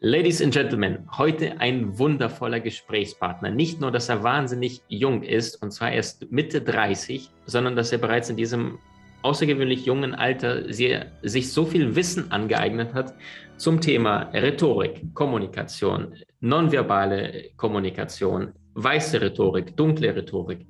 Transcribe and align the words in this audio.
Ladies 0.00 0.40
and 0.40 0.54
Gentlemen, 0.54 1.08
heute 1.18 1.60
ein 1.60 1.98
wundervoller 1.98 2.60
Gesprächspartner. 2.60 3.50
Nicht 3.50 3.80
nur, 3.80 3.90
dass 3.90 4.08
er 4.08 4.22
wahnsinnig 4.22 4.80
jung 4.86 5.24
ist, 5.24 5.60
und 5.60 5.72
zwar 5.72 5.90
erst 5.90 6.30
Mitte 6.30 6.60
30, 6.60 7.28
sondern 7.46 7.74
dass 7.74 7.90
er 7.90 7.98
bereits 7.98 8.30
in 8.30 8.36
diesem 8.36 8.78
außergewöhnlich 9.22 9.86
jungen 9.86 10.14
Alter 10.14 10.72
sehr, 10.72 11.06
sich 11.22 11.52
so 11.52 11.64
viel 11.64 11.96
Wissen 11.96 12.30
angeeignet 12.30 12.94
hat 12.94 13.12
zum 13.56 13.80
Thema 13.80 14.30
Rhetorik, 14.32 15.12
Kommunikation, 15.14 16.14
nonverbale 16.38 17.50
Kommunikation, 17.56 18.52
weiße 18.74 19.20
Rhetorik, 19.20 19.76
dunkle 19.76 20.14
Rhetorik. 20.14 20.64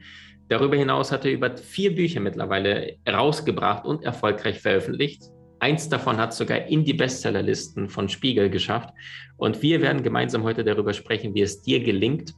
Darüber 0.49 0.77
hinaus 0.77 1.13
hat 1.13 1.27
er 1.27 1.33
über 1.33 1.55
vier 1.55 1.95
Bücher 1.95 2.21
mittlerweile 2.21 2.97
rausgebracht 3.07 3.85
und 3.85 4.05
erfolgreich 4.05 4.59
veröffentlicht. 4.59 5.25
Eins 5.61 5.89
davon 5.89 6.19
hat 6.19 6.33
sogar 6.33 6.67
in 6.67 6.85
die 6.85 6.95
Bestsellerlisten 6.95 7.89
von 7.89 8.09
Spiegel 8.09 8.49
geschafft. 8.49 8.91
Und 9.37 9.61
wir 9.63 9.83
werden 9.83 10.03
gemeinsam 10.03 10.45
heute 10.45 10.65
darüber 10.65 10.93
sprechen, 10.93 11.35
wie 11.35 11.43
es 11.43 11.63
dir 11.63 11.81
gelingt, 11.81 12.35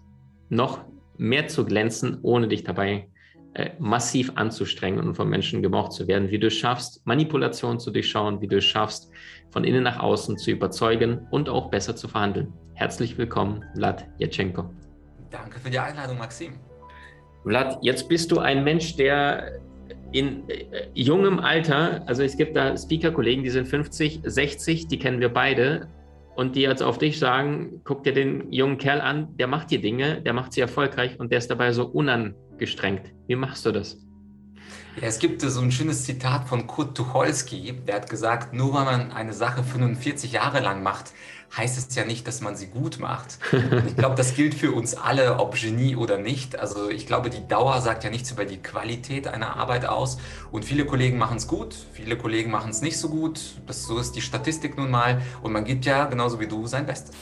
noch 0.49 0.81
mehr 1.19 1.49
zu 1.49 1.65
glänzen, 1.67 2.19
ohne 2.23 2.49
dich 2.49 2.65
dabei 2.65 3.09
äh, 3.55 3.71
massiv 3.79 4.33
anzustrengen 4.37 5.07
und 5.07 5.15
von 5.15 5.29
Menschen 5.29 5.61
gemocht 5.61 5.93
zu 5.93 6.07
werden, 6.09 6.31
wie 6.31 6.39
du 6.39 6.47
es 6.47 6.55
schaffst, 6.55 7.05
Manipulation 7.05 7.79
zu 7.79 7.91
durchschauen, 7.91 8.41
wie 8.41 8.47
du 8.47 8.59
es 8.59 8.65
schaffst, 8.65 9.11
von 9.51 9.65
innen 9.65 9.83
nach 9.83 9.99
außen 9.99 10.39
zu 10.39 10.53
überzeugen 10.53 11.27
und 11.31 11.49
auch 11.49 11.69
besser 11.69 11.97
zu 11.97 12.09
verhandeln. 12.09 12.53
Herzlich 12.75 13.19
willkommen, 13.19 13.65
Vlad 13.75 14.07
Jetschenko. 14.19 14.71
Danke 15.31 15.59
für 15.59 15.69
die 15.69 15.79
Einladung, 15.79 16.19
Maxim. 16.19 16.61
Vlad, 17.43 17.79
jetzt 17.83 18.09
bist 18.09 18.31
du 18.33 18.39
ein 18.39 18.65
Mensch, 18.65 18.97
der 18.97 19.61
in 20.13 20.49
äh, 20.49 20.89
jungem 20.95 21.39
Alter, 21.39 22.03
also 22.07 22.23
es 22.23 22.37
gibt 22.37 22.57
da 22.57 22.77
Speaker-Kollegen, 22.77 23.43
die 23.43 23.51
sind 23.51 23.69
50, 23.69 24.21
60, 24.25 24.89
die 24.89 24.99
kennen 24.99 25.21
wir 25.21 25.29
beide, 25.29 25.89
und 26.37 26.57
die 26.57 26.63
jetzt 26.63 26.83
auf 26.83 26.99
dich 26.99 27.19
sagen, 27.19 27.81
guck 27.85 28.03
dir 28.03 28.15
den 28.15 28.51
jungen 28.53 28.79
Kerl 28.79 29.01
an, 29.01 29.37
der 29.37 29.47
macht 29.47 29.71
die 29.71 29.81
Dinge, 29.81 30.23
der 30.23 30.33
macht 30.33 30.53
sie 30.53 30.61
erfolgreich 30.61 31.19
und 31.19 31.31
der 31.31 31.39
ist 31.39 31.51
dabei 31.51 31.73
so 31.73 31.87
unangestrengt. 31.87 33.13
Wie 33.27 33.37
machst 33.37 33.67
du 33.67 33.73
das? 33.73 33.99
Ja, 34.97 35.07
es 35.07 35.19
gibt 35.19 35.41
so 35.41 35.61
ein 35.61 35.71
schönes 35.71 36.05
Zitat 36.05 36.49
von 36.49 36.67
Kurt 36.67 36.97
Tucholsky, 36.97 37.73
der 37.87 37.97
hat 37.97 38.11
gesagt, 38.11 38.53
nur 38.53 38.75
weil 38.75 38.85
man 38.85 39.13
eine 39.13 39.33
Sache 39.33 39.63
45 39.63 40.33
Jahre 40.33 40.61
lang 40.61 40.83
macht, 40.83 41.13
heißt 41.57 41.79
es 41.79 41.95
ja 41.95 42.05
nicht, 42.05 42.27
dass 42.27 42.41
man 42.41 42.57
sie 42.57 42.69
gut 42.69 42.99
macht. 42.99 43.39
Und 43.53 43.87
ich 43.87 43.97
glaube, 43.97 44.15
das 44.15 44.35
gilt 44.35 44.55
für 44.55 44.73
uns 44.73 44.95
alle, 44.95 45.39
ob 45.39 45.55
Genie 45.55 45.97
oder 45.97 46.19
nicht. 46.19 46.59
Also 46.59 46.91
ich 46.91 47.07
glaube, 47.07 47.31
die 47.31 47.47
Dauer 47.47 47.81
sagt 47.81 48.05
ja 48.05 48.11
nichts 48.11 48.31
über 48.31 48.45
die 48.45 48.59
Qualität 48.59 49.27
einer 49.27 49.57
Arbeit 49.57 49.87
aus. 49.87 50.19
Und 50.53 50.65
viele 50.65 50.85
Kollegen 50.85 51.19
machen 51.19 51.39
es 51.39 51.49
gut, 51.49 51.75
viele 51.93 52.17
Kollegen 52.17 52.51
machen 52.51 52.71
es 52.71 52.83
nicht 52.83 52.99
so 52.99 53.09
gut. 53.09 53.41
Das, 53.67 53.85
so 53.85 53.99
ist 53.99 54.13
die 54.13 54.21
Statistik 54.21 54.77
nun 54.77 54.91
mal. 54.91 55.23
Und 55.43 55.53
man 55.53 55.65
gibt 55.65 55.87
ja, 55.87 56.05
genauso 56.07 56.39
wie 56.41 56.47
du, 56.47 56.67
sein 56.67 56.87
Bestes. 56.87 57.17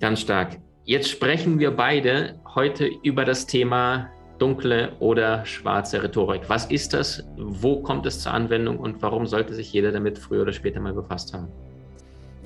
Ganz 0.00 0.20
stark. 0.20 0.58
Jetzt 0.84 1.08
sprechen 1.08 1.58
wir 1.58 1.72
beide 1.72 2.40
heute 2.54 2.86
über 3.02 3.24
das 3.24 3.46
Thema 3.46 4.10
dunkle 4.38 4.92
oder 4.98 5.44
schwarze 5.44 6.02
Rhetorik. 6.02 6.48
Was 6.48 6.66
ist 6.66 6.94
das? 6.94 7.24
Wo 7.36 7.82
kommt 7.82 8.06
es 8.06 8.20
zur 8.20 8.32
Anwendung 8.32 8.78
und 8.78 9.00
warum 9.02 9.26
sollte 9.26 9.54
sich 9.54 9.72
jeder 9.72 9.92
damit 9.92 10.18
früher 10.18 10.42
oder 10.42 10.52
später 10.52 10.80
mal 10.80 10.92
befasst 10.92 11.34
haben? 11.34 11.48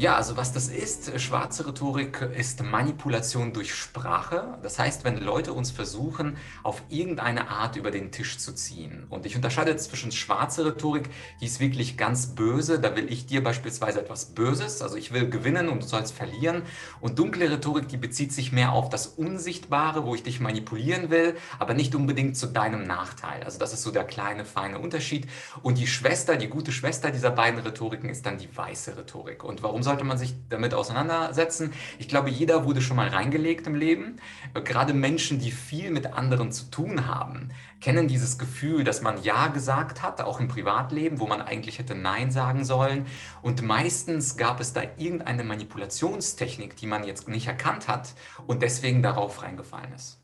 Ja, 0.01 0.17
also 0.17 0.39
was 0.39 0.51
das 0.55 0.69
ist, 0.69 1.21
schwarze 1.21 1.67
Rhetorik 1.67 2.23
ist 2.35 2.63
Manipulation 2.63 3.53
durch 3.53 3.75
Sprache. 3.75 4.59
Das 4.63 4.79
heißt, 4.79 5.05
wenn 5.05 5.19
Leute 5.19 5.53
uns 5.53 5.71
versuchen, 5.71 6.39
auf 6.63 6.83
irgendeine 6.89 7.51
Art 7.51 7.77
über 7.77 7.91
den 7.91 8.11
Tisch 8.11 8.39
zu 8.39 8.55
ziehen. 8.55 9.05
Und 9.11 9.27
ich 9.27 9.37
unterscheide 9.37 9.77
zwischen 9.77 10.11
schwarze 10.11 10.65
Rhetorik, 10.65 11.11
die 11.43 11.45
ist 11.45 11.61
wirklich 11.61 11.99
ganz 11.99 12.29
böse. 12.29 12.81
Da 12.81 12.97
will 12.97 13.13
ich 13.13 13.27
dir 13.27 13.45
beispielsweise 13.45 14.01
etwas 14.01 14.25
Böses, 14.25 14.81
also 14.81 14.97
ich 14.97 15.13
will 15.13 15.29
gewinnen 15.29 15.69
und 15.69 15.83
du 15.83 15.87
sollst 15.87 16.15
verlieren. 16.15 16.63
Und 17.03 17.19
dunkle 17.19 17.51
Rhetorik, 17.51 17.87
die 17.89 17.99
bezieht 17.99 18.33
sich 18.33 18.53
mehr 18.53 18.73
auf 18.73 18.89
das 18.89 19.07
Unsichtbare, 19.07 20.07
wo 20.07 20.15
ich 20.15 20.23
dich 20.23 20.41
manipulieren 20.41 21.11
will, 21.11 21.37
aber 21.59 21.75
nicht 21.75 21.95
unbedingt 21.95 22.39
zu 22.39 22.47
deinem 22.47 22.85
Nachteil. 22.85 23.43
Also 23.43 23.59
das 23.59 23.75
ist 23.75 23.83
so 23.83 23.91
der 23.91 24.05
kleine, 24.05 24.47
feine 24.47 24.79
Unterschied. 24.79 25.29
Und 25.63 25.77
die 25.77 25.87
Schwester, 25.87 26.37
die 26.37 26.49
gute 26.49 26.73
Schwester 26.73 27.11
dieser 27.11 27.33
beiden 27.33 27.61
Rhetoriken 27.61 28.09
ist 28.09 28.25
dann 28.25 28.39
die 28.39 28.49
weiße 28.57 28.97
Rhetorik. 28.97 29.45
Und 29.45 29.63
warum 29.63 29.83
sollte 29.91 30.05
man 30.05 30.19
sich 30.19 30.35
damit 30.49 30.73
auseinandersetzen. 30.73 31.73
Ich 31.99 32.09
glaube, 32.09 32.31
jeder 32.31 32.65
wurde 32.65 32.81
schon 32.81 32.97
mal 32.97 33.09
reingelegt 33.09 33.67
im 33.67 33.75
Leben. 33.75 34.21
Gerade 34.63 34.95
Menschen, 34.95 35.41
die 35.41 35.51
viel 35.51 35.91
mit 35.91 36.15
anderen 36.15 36.53
zu 36.53 36.71
tun 36.71 37.09
haben, 37.09 37.49
kennen 37.81 38.07
dieses 38.07 38.39
Gefühl, 38.39 38.85
dass 38.85 39.03
man 39.03 39.21
Ja 39.25 39.49
gesagt 39.49 40.01
hat, 40.01 40.21
auch 40.21 40.39
im 40.39 40.47
Privatleben, 40.47 41.19
wo 41.19 41.27
man 41.27 41.43
eigentlich 41.43 41.81
hätte 41.81 41.97
Nein 41.97 42.31
sagen 42.31 42.65
sollen. 42.65 43.07
Und 43.43 43.63
meistens 43.63 44.37
gab 44.37 44.61
es 44.61 44.73
da 44.73 44.83
irgendeine 44.97 45.43
Manipulationstechnik, 45.43 46.77
die 46.77 46.87
man 46.87 47.03
jetzt 47.03 47.27
nicht 47.29 47.49
erkannt 47.49 47.89
hat 47.89 48.15
und 48.47 48.63
deswegen 48.63 49.03
darauf 49.03 49.43
reingefallen 49.43 49.93
ist. 49.93 50.21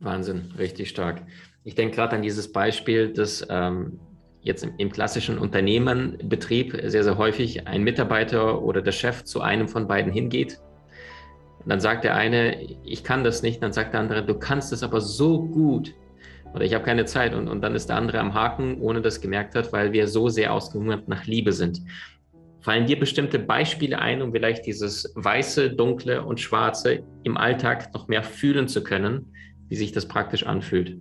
Wahnsinn, 0.00 0.54
richtig 0.56 0.88
stark. 0.88 1.20
Ich 1.64 1.74
denke 1.74 1.96
gerade 1.96 2.16
an 2.16 2.22
dieses 2.22 2.50
Beispiel, 2.50 3.12
dass 3.12 3.46
ähm, 3.50 4.00
jetzt 4.42 4.68
im, 4.76 4.90
klassischen 4.90 5.38
Unternehmenbetrieb 5.38 6.76
sehr, 6.84 7.04
sehr 7.04 7.16
häufig 7.16 7.66
ein 7.66 7.82
Mitarbeiter 7.82 8.60
oder 8.60 8.82
der 8.82 8.92
Chef 8.92 9.24
zu 9.24 9.40
einem 9.40 9.68
von 9.68 9.86
beiden 9.86 10.12
hingeht. 10.12 10.58
Und 11.60 11.70
dann 11.70 11.80
sagt 11.80 12.04
der 12.04 12.16
eine, 12.16 12.60
ich 12.84 13.04
kann 13.04 13.22
das 13.22 13.42
nicht, 13.42 13.62
dann 13.62 13.72
sagt 13.72 13.94
der 13.94 14.00
andere, 14.00 14.24
du 14.24 14.34
kannst 14.34 14.72
es 14.72 14.82
aber 14.82 15.00
so 15.00 15.42
gut. 15.42 15.94
Oder 16.54 16.64
ich 16.64 16.74
habe 16.74 16.84
keine 16.84 17.04
Zeit. 17.04 17.34
Und, 17.34 17.48
und 17.48 17.62
dann 17.62 17.74
ist 17.74 17.88
der 17.88 17.96
andere 17.96 18.18
am 18.18 18.34
Haken, 18.34 18.80
ohne 18.80 19.00
das 19.00 19.20
gemerkt 19.20 19.54
hat, 19.54 19.72
weil 19.72 19.92
wir 19.92 20.08
so 20.08 20.28
sehr 20.28 20.52
ausgehungert 20.52 21.08
nach 21.08 21.24
Liebe 21.24 21.52
sind. 21.52 21.80
Fallen 22.60 22.86
dir 22.86 22.98
bestimmte 22.98 23.38
Beispiele 23.38 23.98
ein, 23.98 24.22
um 24.22 24.32
vielleicht 24.32 24.66
dieses 24.66 25.12
Weiße, 25.14 25.70
Dunkle 25.70 26.22
und 26.22 26.40
Schwarze 26.40 27.04
im 27.22 27.36
Alltag 27.36 27.92
noch 27.94 28.08
mehr 28.08 28.22
fühlen 28.22 28.68
zu 28.68 28.84
können, 28.84 29.32
wie 29.68 29.76
sich 29.76 29.92
das 29.92 30.06
praktisch 30.06 30.44
anfühlt? 30.44 30.98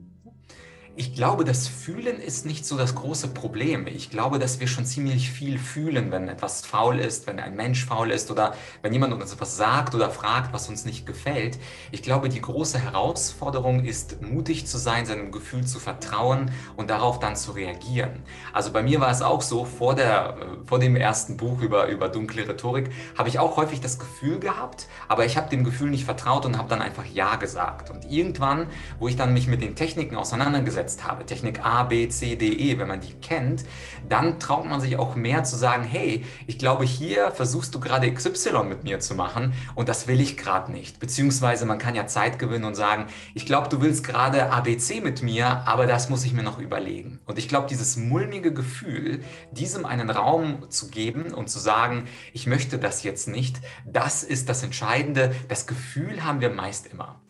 Ich 0.98 1.16
glaube, 1.16 1.46
das 1.46 1.70
Fühlen 1.70 2.20
ist 2.20 2.46
nicht 2.46 2.66
so 2.66 2.78
das 2.78 2.96
große 2.96 3.30
Problem. 3.30 3.88
Ich 3.88 4.10
glaube, 4.10 4.40
dass 4.40 4.60
wir 4.60 4.68
schon 4.68 4.86
ziemlich 4.86 5.32
viel 5.32 5.58
fühlen, 5.58 6.12
wenn 6.12 6.28
etwas 6.28 6.66
faul 6.66 7.00
ist, 7.00 7.28
wenn 7.28 7.40
ein 7.40 7.56
Mensch 7.56 7.86
faul 7.86 8.12
ist 8.12 8.30
oder 8.30 8.56
wenn 8.82 8.92
jemand 8.92 9.14
uns 9.14 9.32
etwas 9.32 9.56
sagt 9.56 9.96
oder 9.96 10.10
fragt, 10.10 10.52
was 10.52 10.68
uns 10.68 10.84
nicht 10.84 11.06
gefällt. 11.06 11.58
Ich 11.94 12.04
glaube, 12.04 12.28
die 12.28 12.42
große 12.42 12.78
Herausforderung 12.78 13.86
ist, 13.86 14.22
mutig 14.22 14.68
zu 14.68 14.78
sein, 14.78 15.06
seinem 15.06 15.32
Gefühl 15.32 15.66
zu 15.66 15.80
vertrauen 15.80 16.52
und 16.76 16.90
darauf 16.90 17.20
dann 17.20 17.38
zu 17.38 17.54
reagieren. 17.54 18.24
Also 18.52 18.74
bei 18.74 18.84
mir 18.84 19.00
war 19.00 19.12
es 19.12 19.22
auch 19.22 19.42
so, 19.42 19.64
vor, 19.64 19.96
der, 19.96 20.36
äh, 20.42 20.68
vor 20.68 20.80
dem 20.80 20.98
ersten 20.98 21.38
Buch 21.38 21.62
über, 21.62 21.88
über 21.88 22.10
dunkle 22.10 22.50
Rhetorik 22.50 22.90
habe 23.18 23.30
ich 23.30 23.40
auch 23.40 23.56
häufig 23.56 23.80
das 23.80 23.98
Gefühl 23.98 24.40
gehabt, 24.40 24.88
aber 25.08 25.26
ich 25.26 25.38
habe 25.38 25.50
dem 25.50 25.64
Gefühl 25.64 25.90
nicht 25.90 26.04
vertraut 26.04 26.46
und 26.46 26.58
habe 26.58 26.68
dann 26.68 26.82
einfach 26.82 27.06
Ja 27.06 27.38
gesagt. 27.38 27.90
Und 27.90 28.12
irgendwann, 28.12 28.68
wo 29.00 29.08
ich 29.08 29.16
dann 29.16 29.34
mich 29.34 29.48
mit 29.48 29.62
den 29.62 29.78
Techniken 29.78 30.18
auseinandergesetzt 30.18 30.81
umgesetzt 30.82 31.08
habe, 31.08 31.26
Technik 31.26 31.64
A, 31.64 31.84
B, 31.84 32.10
C, 32.10 32.36
D, 32.36 32.48
E, 32.48 32.80
wenn 32.80 32.88
man 32.88 33.02
die 33.02 33.14
kennt, 33.14 33.64
dann 34.10 34.40
traut 34.40 34.66
man 34.66 34.82
sich 34.82 34.98
auch 34.98 35.16
mehr 35.16 35.44
zu 35.44 35.56
sagen, 35.56 35.84
hey, 35.84 36.26
ich 36.48 36.58
glaube, 36.58 36.86
hier 36.86 37.32
versuchst 37.32 37.74
du 37.76 37.80
gerade 37.80 38.12
XY 38.12 38.64
mit 38.68 38.84
mir 38.84 39.00
zu 39.00 39.16
machen 39.16 39.54
und 39.76 39.88
das 39.90 40.08
will 40.08 40.20
ich 40.20 40.38
gerade 40.38 40.72
nicht. 40.72 41.00
Beziehungsweise 41.00 41.66
man 41.66 41.78
kann 41.78 41.96
ja 41.96 42.08
Zeit 42.08 42.40
gewinnen 42.40 42.66
und 42.66 42.76
sagen, 42.76 43.06
ich 43.34 43.46
glaube, 43.46 43.70
du 43.70 43.82
willst 43.82 44.04
gerade 44.04 44.52
ABC 44.52 45.02
mit 45.02 45.22
mir, 45.22 45.68
aber 45.68 45.86
das 45.86 46.10
muss 46.10 46.26
ich 46.26 46.34
mir 46.34 46.44
noch 46.44 46.60
überlegen. 46.60 47.20
Und 47.26 47.38
ich 47.38 47.48
glaube, 47.48 47.68
dieses 47.68 47.98
mulmige 47.98 48.54
Gefühl, 48.54 49.24
diesem 49.52 49.86
einen 49.86 50.10
Raum 50.10 50.70
zu 50.70 50.90
geben 50.90 51.34
und 51.34 51.50
zu 51.50 51.60
sagen, 51.60 52.06
ich 52.34 52.48
möchte 52.48 52.80
das 52.80 53.04
jetzt 53.04 53.28
nicht, 53.28 53.58
das 53.86 54.24
ist 54.24 54.50
das 54.50 54.64
Entscheidende. 54.64 55.34
Das 55.48 55.68
Gefühl 55.68 56.24
haben 56.24 56.42
wir 56.42 56.50
meist 56.50 56.88
immer. 56.88 57.22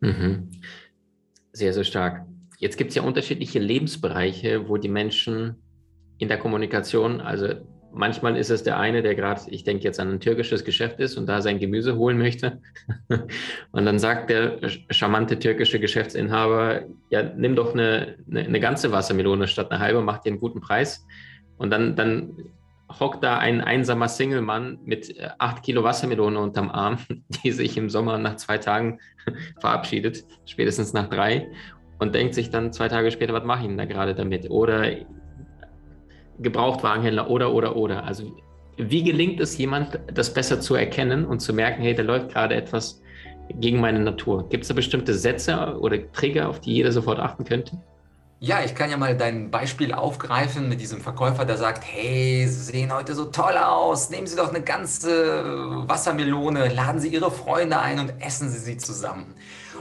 Mhm. 0.00 0.48
Sehr, 1.52 1.72
sehr 1.72 1.84
stark. 1.84 2.26
Jetzt 2.58 2.76
gibt 2.76 2.90
es 2.90 2.96
ja 2.96 3.02
unterschiedliche 3.02 3.58
Lebensbereiche, 3.58 4.68
wo 4.68 4.76
die 4.76 4.88
Menschen 4.88 5.56
in 6.18 6.28
der 6.28 6.38
Kommunikation, 6.38 7.20
also 7.20 7.48
manchmal 7.92 8.36
ist 8.36 8.50
es 8.50 8.62
der 8.62 8.78
eine, 8.78 9.02
der 9.02 9.14
gerade, 9.14 9.42
ich 9.50 9.64
denke 9.64 9.84
jetzt 9.84 9.98
an 10.00 10.10
ein 10.10 10.20
türkisches 10.20 10.64
Geschäft 10.64 11.00
ist 11.00 11.16
und 11.16 11.26
da 11.26 11.40
sein 11.40 11.58
Gemüse 11.58 11.96
holen 11.96 12.18
möchte. 12.18 12.60
und 13.72 13.84
dann 13.84 13.98
sagt 13.98 14.30
der 14.30 14.58
charmante 14.90 15.38
türkische 15.38 15.80
Geschäftsinhaber, 15.80 16.82
ja, 17.10 17.22
nimm 17.22 17.56
doch 17.56 17.74
eine, 17.74 18.16
eine, 18.30 18.40
eine 18.40 18.60
ganze 18.60 18.92
Wassermelone 18.92 19.48
statt 19.48 19.70
eine 19.70 19.80
halbe, 19.80 20.02
mach 20.02 20.18
dir 20.18 20.30
einen 20.30 20.40
guten 20.40 20.60
Preis. 20.60 21.06
Und 21.58 21.70
dann, 21.70 21.96
dann 21.96 22.36
hockt 23.00 23.24
da 23.24 23.38
ein 23.38 23.60
einsamer 23.60 24.08
Single-Mann 24.08 24.78
mit 24.84 25.16
äh, 25.16 25.30
acht 25.38 25.62
Kilo 25.62 25.82
Wassermelone 25.82 26.38
unterm 26.38 26.70
Arm, 26.70 26.98
die 27.44 27.50
sich 27.50 27.76
im 27.76 27.90
Sommer 27.90 28.18
nach 28.18 28.36
zwei 28.36 28.58
Tagen 28.58 29.00
verabschiedet, 29.60 30.24
spätestens 30.44 30.92
nach 30.92 31.08
drei 31.08 31.48
und 31.98 32.14
denkt 32.14 32.34
sich 32.34 32.50
dann 32.50 32.72
zwei 32.72 32.88
Tage 32.88 33.10
später, 33.10 33.32
was 33.32 33.44
mache 33.44 33.62
ich 33.62 33.66
denn 33.68 33.78
da 33.78 33.84
gerade 33.84 34.14
damit? 34.14 34.50
Oder 34.50 34.92
Gebrauchtwagenhändler 36.38 37.30
oder, 37.30 37.52
oder, 37.52 37.76
oder. 37.76 38.04
Also 38.04 38.36
wie 38.76 39.02
gelingt 39.02 39.40
es 39.40 39.56
jemand, 39.56 39.98
das 40.12 40.32
besser 40.32 40.60
zu 40.60 40.74
erkennen 40.74 41.24
und 41.24 41.40
zu 41.40 41.52
merken, 41.54 41.82
hey, 41.82 41.94
da 41.94 42.02
läuft 42.02 42.30
gerade 42.30 42.54
etwas 42.54 43.00
gegen 43.54 43.80
meine 43.80 44.00
Natur? 44.00 44.48
Gibt 44.48 44.64
es 44.64 44.68
da 44.68 44.74
bestimmte 44.74 45.14
Sätze 45.14 45.78
oder 45.80 46.10
Trigger, 46.12 46.48
auf 46.48 46.60
die 46.60 46.74
jeder 46.74 46.92
sofort 46.92 47.18
achten 47.18 47.44
könnte? 47.44 47.78
Ja, 48.38 48.62
ich 48.62 48.74
kann 48.74 48.90
ja 48.90 48.98
mal 48.98 49.16
dein 49.16 49.50
Beispiel 49.50 49.94
aufgreifen 49.94 50.68
mit 50.68 50.78
diesem 50.78 51.00
Verkäufer, 51.00 51.46
der 51.46 51.56
sagt, 51.56 51.82
hey, 51.86 52.46
Sie 52.46 52.64
sehen 52.64 52.92
heute 52.92 53.14
so 53.14 53.24
toll 53.24 53.56
aus, 53.56 54.10
nehmen 54.10 54.26
Sie 54.26 54.36
doch 54.36 54.50
eine 54.50 54.60
ganze 54.60 55.88
Wassermelone, 55.88 56.68
laden 56.68 57.00
Sie 57.00 57.08
Ihre 57.08 57.30
Freunde 57.30 57.78
ein 57.78 57.98
und 57.98 58.12
essen 58.20 58.50
Sie 58.50 58.58
sie 58.58 58.76
zusammen. 58.76 59.34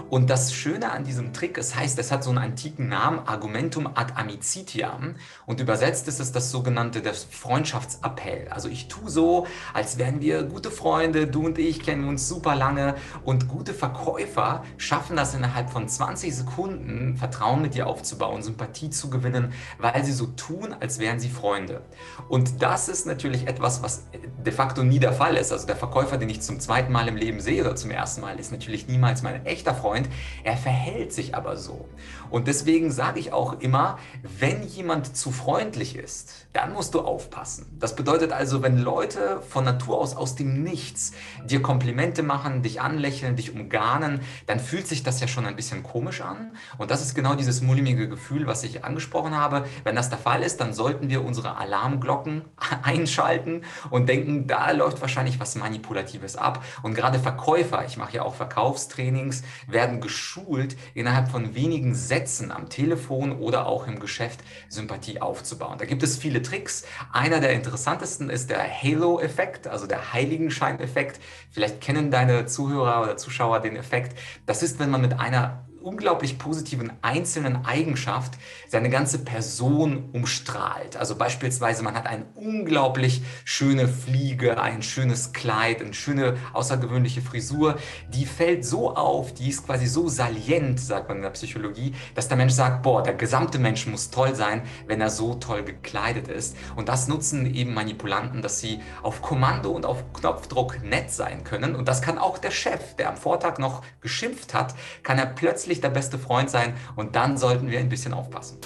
Und 0.09 0.29
das 0.29 0.53
Schöne 0.53 0.91
an 0.91 1.03
diesem 1.03 1.33
Trick, 1.33 1.57
es 1.57 1.75
heißt, 1.75 1.97
es 1.99 2.11
hat 2.11 2.23
so 2.23 2.29
einen 2.29 2.39
antiken 2.39 2.89
Namen, 2.89 3.19
Argumentum 3.25 3.87
ad 3.87 4.13
amicitiam. 4.15 5.15
Und 5.45 5.59
übersetzt 5.59 6.07
ist 6.07 6.19
es 6.19 6.31
das 6.31 6.51
sogenannte 6.51 7.01
das 7.01 7.23
Freundschaftsappell. 7.23 8.47
Also 8.49 8.69
ich 8.69 8.87
tue 8.87 9.09
so, 9.09 9.47
als 9.73 9.97
wären 9.97 10.21
wir 10.21 10.43
gute 10.43 10.71
Freunde, 10.71 11.27
du 11.27 11.45
und 11.45 11.57
ich 11.57 11.81
kennen 11.81 12.07
uns 12.07 12.27
super 12.27 12.55
lange. 12.55 12.95
Und 13.23 13.47
gute 13.47 13.73
Verkäufer 13.73 14.63
schaffen 14.77 15.15
das 15.15 15.33
innerhalb 15.33 15.69
von 15.69 15.87
20 15.87 16.35
Sekunden, 16.35 17.17
Vertrauen 17.17 17.61
mit 17.61 17.75
dir 17.75 17.87
aufzubauen, 17.87 18.43
Sympathie 18.43 18.89
zu 18.89 19.09
gewinnen, 19.09 19.53
weil 19.79 20.03
sie 20.03 20.13
so 20.13 20.27
tun, 20.27 20.75
als 20.79 20.99
wären 20.99 21.19
sie 21.19 21.29
Freunde. 21.29 21.81
Und 22.29 22.61
das 22.61 22.89
ist 22.89 23.05
natürlich 23.05 23.47
etwas, 23.47 23.81
was 23.81 24.03
de 24.45 24.53
facto 24.53 24.83
nie 24.83 24.99
der 24.99 25.13
Fall 25.13 25.35
ist. 25.35 25.51
Also 25.51 25.65
der 25.65 25.75
Verkäufer, 25.75 26.17
den 26.17 26.29
ich 26.29 26.41
zum 26.41 26.59
zweiten 26.59 26.91
Mal 26.91 27.07
im 27.07 27.15
Leben 27.15 27.39
sehe 27.39 27.61
oder 27.63 27.75
zum 27.75 27.91
ersten 27.91 28.21
Mal, 28.21 28.39
ist 28.39 28.51
natürlich 28.51 28.87
niemals 28.87 29.21
mein 29.21 29.45
echter 29.45 29.73
Freund. 29.73 29.84
Freund, 29.85 30.09
er 30.43 30.57
verhält 30.57 31.13
sich 31.13 31.35
aber 31.35 31.57
so. 31.57 31.87
Und 32.31 32.47
deswegen 32.47 32.91
sage 32.91 33.19
ich 33.19 33.31
auch 33.31 33.59
immer, 33.59 33.99
wenn 34.23 34.63
jemand 34.63 35.15
zu 35.15 35.31
freundlich 35.31 35.95
ist, 35.95 36.47
dann 36.53 36.73
musst 36.73 36.95
du 36.95 37.01
aufpassen. 37.01 37.67
Das 37.79 37.95
bedeutet 37.95 38.31
also, 38.31 38.63
wenn 38.63 38.79
Leute 38.79 39.41
von 39.47 39.63
Natur 39.63 39.99
aus 39.99 40.15
aus 40.15 40.35
dem 40.35 40.63
Nichts 40.63 41.11
dir 41.43 41.61
Komplimente 41.61 42.23
machen, 42.23 42.63
dich 42.63 42.81
anlächeln, 42.81 43.35
dich 43.35 43.53
umgarnen, 43.53 44.21
dann 44.47 44.59
fühlt 44.59 44.87
sich 44.87 45.03
das 45.03 45.19
ja 45.21 45.27
schon 45.27 45.45
ein 45.45 45.55
bisschen 45.55 45.83
komisch 45.83 46.21
an. 46.21 46.55
Und 46.79 46.89
das 46.89 47.03
ist 47.03 47.13
genau 47.13 47.35
dieses 47.35 47.61
mulmige 47.61 48.09
Gefühl, 48.09 48.47
was 48.47 48.63
ich 48.63 48.83
angesprochen 48.83 49.35
habe. 49.35 49.65
Wenn 49.83 49.95
das 49.95 50.09
der 50.09 50.17
Fall 50.17 50.41
ist, 50.41 50.61
dann 50.61 50.73
sollten 50.73 51.09
wir 51.09 51.23
unsere 51.23 51.57
Alarmglocken 51.57 52.41
einschalten 52.81 53.61
und 53.91 54.09
denken, 54.09 54.47
da 54.47 54.71
läuft 54.71 55.01
wahrscheinlich 55.01 55.39
was 55.39 55.55
Manipulatives 55.55 56.37
ab. 56.37 56.63
Und 56.81 56.95
gerade 56.95 57.19
Verkäufer, 57.19 57.85
ich 57.85 57.97
mache 57.97 58.15
ja 58.15 58.23
auch 58.23 58.33
Verkaufstrainings, 58.33 59.43
werden 59.75 60.01
geschult, 60.01 60.75
innerhalb 60.95 61.29
von 61.29 61.53
wenigen 61.53 61.93
Sätzen 61.93 62.51
am 62.51 62.69
Telefon 62.69 63.33
oder 63.33 63.67
auch 63.67 63.87
im 63.87 63.99
Geschäft 63.99 64.39
Sympathie 64.69 65.21
aufzubauen. 65.21 65.77
Da 65.77 65.85
gibt 65.85 66.01
es 66.01 66.17
viele 66.17 66.41
Tricks. 66.41 66.85
Einer 67.13 67.39
der 67.39 67.53
interessantesten 67.53 68.31
ist 68.31 68.49
der 68.49 68.63
Halo-Effekt, 68.63 69.67
also 69.67 69.85
der 69.85 70.13
Heiligenschein-Effekt. 70.13 71.19
Vielleicht 71.51 71.81
kennen 71.81 72.09
deine 72.09 72.47
Zuhörer 72.47 73.03
oder 73.03 73.17
Zuschauer 73.17 73.59
den 73.59 73.75
Effekt. 73.75 74.17
Das 74.47 74.63
ist, 74.63 74.79
wenn 74.79 74.89
man 74.89 75.01
mit 75.01 75.19
einer 75.19 75.65
unglaublich 75.85 76.39
positiven 76.39 76.91
einzelnen 77.03 77.63
Eigenschaft 77.63 78.33
seine 78.67 78.89
ganze 78.89 79.19
Person 79.19 80.09
umstrahlt. 80.13 80.97
Also 80.97 81.15
beispielsweise, 81.15 81.83
man 81.83 81.93
hat 81.93 82.07
eine 82.07 82.25
unglaublich 82.33 83.21
schöne 83.43 83.87
Fliege, 83.87 84.59
ein 84.59 84.81
schönes 84.81 85.31
Kleid, 85.31 85.81
eine 85.81 85.93
schöne 85.93 86.37
außergewöhnliche 86.53 87.21
Frisur. 87.21 87.77
Die 88.09 88.25
fällt 88.25 88.65
so 88.65 88.95
auf, 88.95 89.35
die 89.35 89.49
ist 89.49 89.63
quasi 89.63 89.85
so 89.85 90.07
salient, 90.07 90.79
sagt 90.79 91.07
man 91.07 91.17
in 91.17 91.23
der 91.23 91.29
Psychologie, 91.29 91.93
dass 92.15 92.27
der 92.27 92.37
Mensch 92.37 92.53
sagt, 92.53 92.81
boah, 92.81 93.03
der 93.03 93.13
gesamte 93.13 93.59
Mensch 93.59 93.85
muss 93.85 94.09
toll 94.09 94.33
sein, 94.33 94.63
wenn 94.87 95.01
er 95.01 95.11
so 95.11 95.35
toll 95.35 95.63
gekleidet 95.63 96.27
ist. 96.27 96.57
Und 96.75 96.89
das 96.89 97.07
nutzen 97.07 97.53
eben 97.53 97.75
Manipulanten, 97.75 98.41
dass 98.41 98.59
sie 98.59 98.79
auf 99.03 99.21
Kommando 99.21 99.69
und 99.69 99.85
auf 99.85 100.03
Knopfdruck 100.13 100.83
nett 100.83 101.11
sein 101.11 101.43
können. 101.43 101.75
Und 101.75 101.87
das 101.87 102.01
kann 102.01 102.17
auch 102.17 102.39
der 102.39 102.51
Chef, 102.51 102.95
der 102.95 103.09
am 103.09 103.17
Vortag 103.17 103.59
noch 103.59 103.83
geschimpft 104.01 104.55
hat, 104.55 104.73
kann 105.03 105.19
er 105.19 105.27
plötzlich 105.27 105.74
wirklich 105.75 105.81
der 105.81 105.89
beste 105.89 106.17
Freund 106.17 106.49
sein 106.49 106.73
und 106.95 107.15
dann 107.15 107.37
sollten 107.37 107.69
wir 107.69 107.79
ein 107.79 107.89
bisschen 107.89 108.13
aufpassen. 108.13 108.57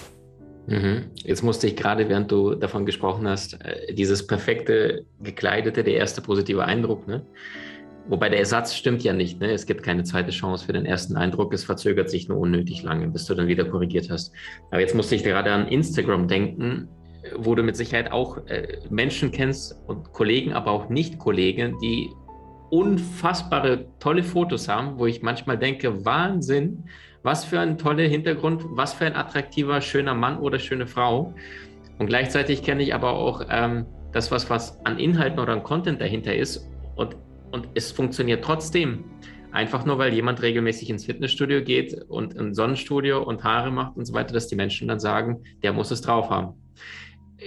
Mhm. 0.68 1.06
Jetzt 1.16 1.44
musste 1.44 1.68
ich 1.68 1.76
gerade, 1.76 2.08
während 2.10 2.32
du 2.32 2.56
davon 2.56 2.86
gesprochen 2.86 3.28
hast, 3.28 3.54
äh, 3.54 3.94
dieses 3.94 4.28
perfekte 4.28 5.06
gekleidete, 5.22 5.84
der 5.84 5.96
erste 5.96 6.22
positive 6.22 6.64
Eindruck, 6.64 7.08
ne? 7.08 7.26
Wobei 8.08 8.30
der 8.30 8.40
Ersatz 8.40 8.74
stimmt 8.74 9.04
ja 9.04 9.14
nicht. 9.14 9.40
Ne? 9.40 9.52
Es 9.52 9.68
gibt 9.68 9.84
keine 9.84 10.04
zweite 10.04 10.32
Chance 10.32 10.66
für 10.66 10.74
den 10.74 10.86
ersten 10.86 11.16
Eindruck. 11.16 11.54
Es 11.54 11.64
verzögert 11.64 12.10
sich 12.10 12.28
nur 12.28 12.40
unnötig 12.40 12.82
lange, 12.82 13.08
bis 13.08 13.26
du 13.26 13.36
dann 13.36 13.48
wieder 13.48 13.66
korrigiert 13.66 14.10
hast. 14.10 14.32
Aber 14.72 14.82
jetzt 14.82 14.96
musste 14.96 15.14
ich 15.14 15.24
gerade 15.24 15.52
an 15.52 15.68
Instagram 15.68 16.28
denken, 16.28 16.88
wo 17.38 17.54
du 17.54 17.62
mit 17.62 17.76
Sicherheit 17.76 18.12
auch 18.12 18.38
äh, 18.48 18.80
Menschen 18.90 19.30
kennst 19.32 19.76
und 19.86 20.12
Kollegen, 20.12 20.54
aber 20.54 20.72
auch 20.72 20.90
Nicht-Kollegen, 20.90 21.78
die 21.84 22.10
unfassbare 22.70 23.88
tolle 24.00 24.24
Fotos 24.24 24.68
haben, 24.68 24.98
wo 24.98 25.06
ich 25.06 25.22
manchmal 25.22 25.58
denke, 25.58 26.06
Wahnsinn, 26.06 26.86
was 27.24 27.46
für 27.46 27.60
ein 27.60 27.78
toller 27.78 28.04
Hintergrund, 28.04 28.64
was 28.70 28.94
für 28.94 29.06
ein 29.06 29.16
attraktiver, 29.16 29.82
schöner 29.82 30.14
Mann 30.14 30.40
oder 30.40 30.60
schöne 30.60 30.88
Frau. 30.88 31.34
Und 31.98 32.08
gleichzeitig 32.08 32.64
kenne 32.64 32.84
ich 32.84 32.94
aber 32.94 33.12
auch 33.14 33.44
ähm, 33.50 33.86
das, 34.14 34.32
was, 34.32 34.50
was 34.50 34.84
an 34.86 35.00
Inhalten 35.00 35.40
oder 35.40 35.54
an 35.54 35.64
Content 35.64 36.00
dahinter 36.00 36.36
ist. 36.36 36.68
Und, 36.96 37.18
und 37.52 37.68
es 37.76 37.92
funktioniert 37.92 38.44
trotzdem. 38.44 39.04
Einfach 39.52 39.84
nur, 39.84 39.98
weil 39.98 40.14
jemand 40.14 40.42
regelmäßig 40.42 40.92
ins 40.92 41.06
Fitnessstudio 41.06 41.64
geht 41.64 42.06
und 42.08 42.38
ein 42.38 42.54
Sonnenstudio 42.54 43.24
und 43.24 43.44
Haare 43.44 43.72
macht 43.72 43.98
und 43.98 44.06
so 44.06 44.14
weiter, 44.14 44.34
dass 44.34 44.48
die 44.48 44.56
Menschen 44.56 44.88
dann 44.88 45.00
sagen, 45.00 45.44
der 45.64 45.74
muss 45.74 45.90
es 45.90 46.02
drauf 46.02 46.30
haben. 46.30 46.54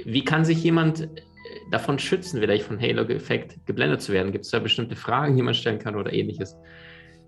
Wie 0.04 0.24
kann 0.24 0.44
sich 0.44 0.62
jemand 0.64 1.08
davon 1.72 1.98
schützen, 1.98 2.40
vielleicht 2.40 2.66
von 2.66 2.80
Halo-Effekt 2.80 3.66
geblendet 3.66 4.02
zu 4.02 4.12
werden? 4.12 4.30
Gibt 4.30 4.44
es 4.44 4.50
da 4.50 4.58
bestimmte 4.58 4.94
Fragen, 4.94 5.36
die 5.36 5.42
man 5.42 5.54
stellen 5.54 5.78
kann 5.78 5.96
oder 5.96 6.12
ähnliches? 6.12 6.56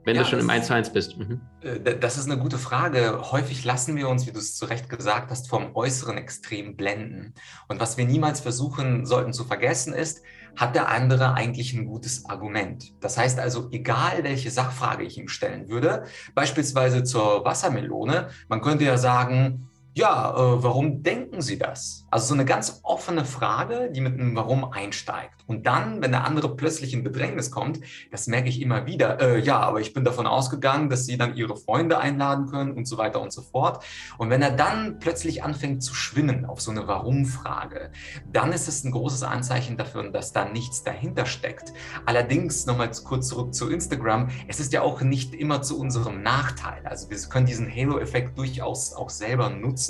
Wenn 0.05 0.17
ja, 0.17 0.23
du 0.23 0.29
schon 0.29 0.39
im 0.39 0.51
1 0.51 0.67
zu 0.67 0.75
1 0.75 0.93
bist. 0.93 1.17
Mhm. 1.17 1.41
Äh, 1.63 1.99
das 1.99 2.19
ist 2.19 2.31
eine 2.31 2.39
gute 2.39 2.59
Frage. 2.59 3.33
Häufig 3.33 3.65
lassen 3.65 3.97
wir 3.97 4.09
uns, 4.09 4.27
wie 4.27 4.33
du 4.33 4.39
es 4.39 4.55
zu 4.55 4.67
Recht 4.67 4.91
gesagt 4.91 5.31
hast, 5.31 5.49
vom 5.49 5.75
äußeren 5.75 6.19
Extrem 6.19 6.77
blenden. 6.77 7.33
Und 7.69 7.81
was 7.81 7.97
wir 7.97 8.05
niemals 8.05 8.41
versuchen 8.41 9.07
sollten 9.07 9.33
zu 9.33 9.45
vergessen 9.45 9.95
ist, 9.95 10.23
hat 10.57 10.75
der 10.75 10.89
andere 10.89 11.35
eigentlich 11.35 11.73
ein 11.73 11.87
gutes 11.87 12.27
Argument. 12.27 12.93
Das 13.01 13.17
heißt 13.17 13.39
also, 13.41 13.69
egal 13.73 14.23
welche 14.23 14.51
Sachfrage 14.51 15.05
ich 15.05 15.19
ihm 15.19 15.29
stellen 15.29 15.69
würde, 15.69 16.05
beispielsweise 16.35 17.03
zur 17.03 17.45
Wassermelone, 17.45 18.29
man 18.49 18.61
könnte 18.61 18.85
ja 18.85 18.99
sagen, 18.99 19.71
ja, 19.97 20.31
äh, 20.31 20.63
warum 20.63 21.05
denken 21.05 21.41
Sie 21.41 21.57
das? 21.57 22.05
Also 22.11 22.27
so 22.27 22.35
eine 22.35 22.45
ganz 22.45 22.81
offene 22.83 23.25
Frage, 23.25 23.93
die 23.95 24.01
mit 24.01 24.15
einem 24.15 24.35
Warum 24.35 24.65
einsteigt. 24.65 25.45
Und 25.47 25.67
dann, 25.67 26.03
wenn 26.03 26.11
der 26.11 26.25
andere 26.25 26.57
plötzlich 26.57 26.93
in 26.95 27.05
Bedrängnis 27.05 27.53
kommt, 27.53 27.79
das 28.11 28.27
merke 28.27 28.49
ich 28.49 28.61
immer 28.61 28.87
wieder, 28.87 29.21
äh, 29.21 29.39
ja, 29.39 29.61
aber 29.61 29.81
ich 29.81 29.95
bin 29.95 30.05
davon 30.05 30.27
ausgegangen, 30.27 30.91
dass 30.91 31.07
Sie 31.07 31.17
dann 31.17 31.37
Ihre 31.37 31.57
Freunde 31.57 31.99
einladen 31.99 32.47
können 32.47 32.73
und 32.73 32.87
so 32.87 32.99
weiter 32.99 33.21
und 33.21 33.33
so 33.33 33.43
fort. 33.43 33.85
Und 34.19 34.31
wenn 34.31 34.43
er 34.43 34.51
dann 34.51 34.99
plötzlich 34.99 35.45
anfängt 35.45 35.85
zu 35.85 35.95
schwimmen 35.95 36.45
auf 36.45 36.61
so 36.61 36.73
eine 36.73 36.89
Warum-Frage, 36.89 37.93
dann 38.33 38.53
ist 38.53 38.67
es 38.67 38.83
ein 38.83 38.91
großes 38.91 39.23
Anzeichen 39.23 39.77
dafür, 39.77 40.11
dass 40.11 40.33
da 40.33 40.45
nichts 40.45 40.83
dahinter 40.83 41.25
steckt. 41.25 41.73
Allerdings, 42.05 42.67
nochmal 42.67 42.91
kurz 43.05 43.29
zurück 43.29 43.55
zu 43.55 43.71
Instagram, 43.71 44.29
es 44.49 44.59
ist 44.59 44.73
ja 44.73 44.83
auch 44.83 45.03
nicht 45.03 45.35
immer 45.35 45.63
zu 45.63 45.79
unserem 45.79 46.23
Nachteil. 46.23 46.85
Also 46.85 47.11
wir 47.11 47.19
können 47.29 47.47
diesen 47.47 47.71
Halo-Effekt 47.71 48.37
durchaus 48.37 48.93
auch 48.93 49.11
selber 49.11 49.51
nutzen, 49.51 49.84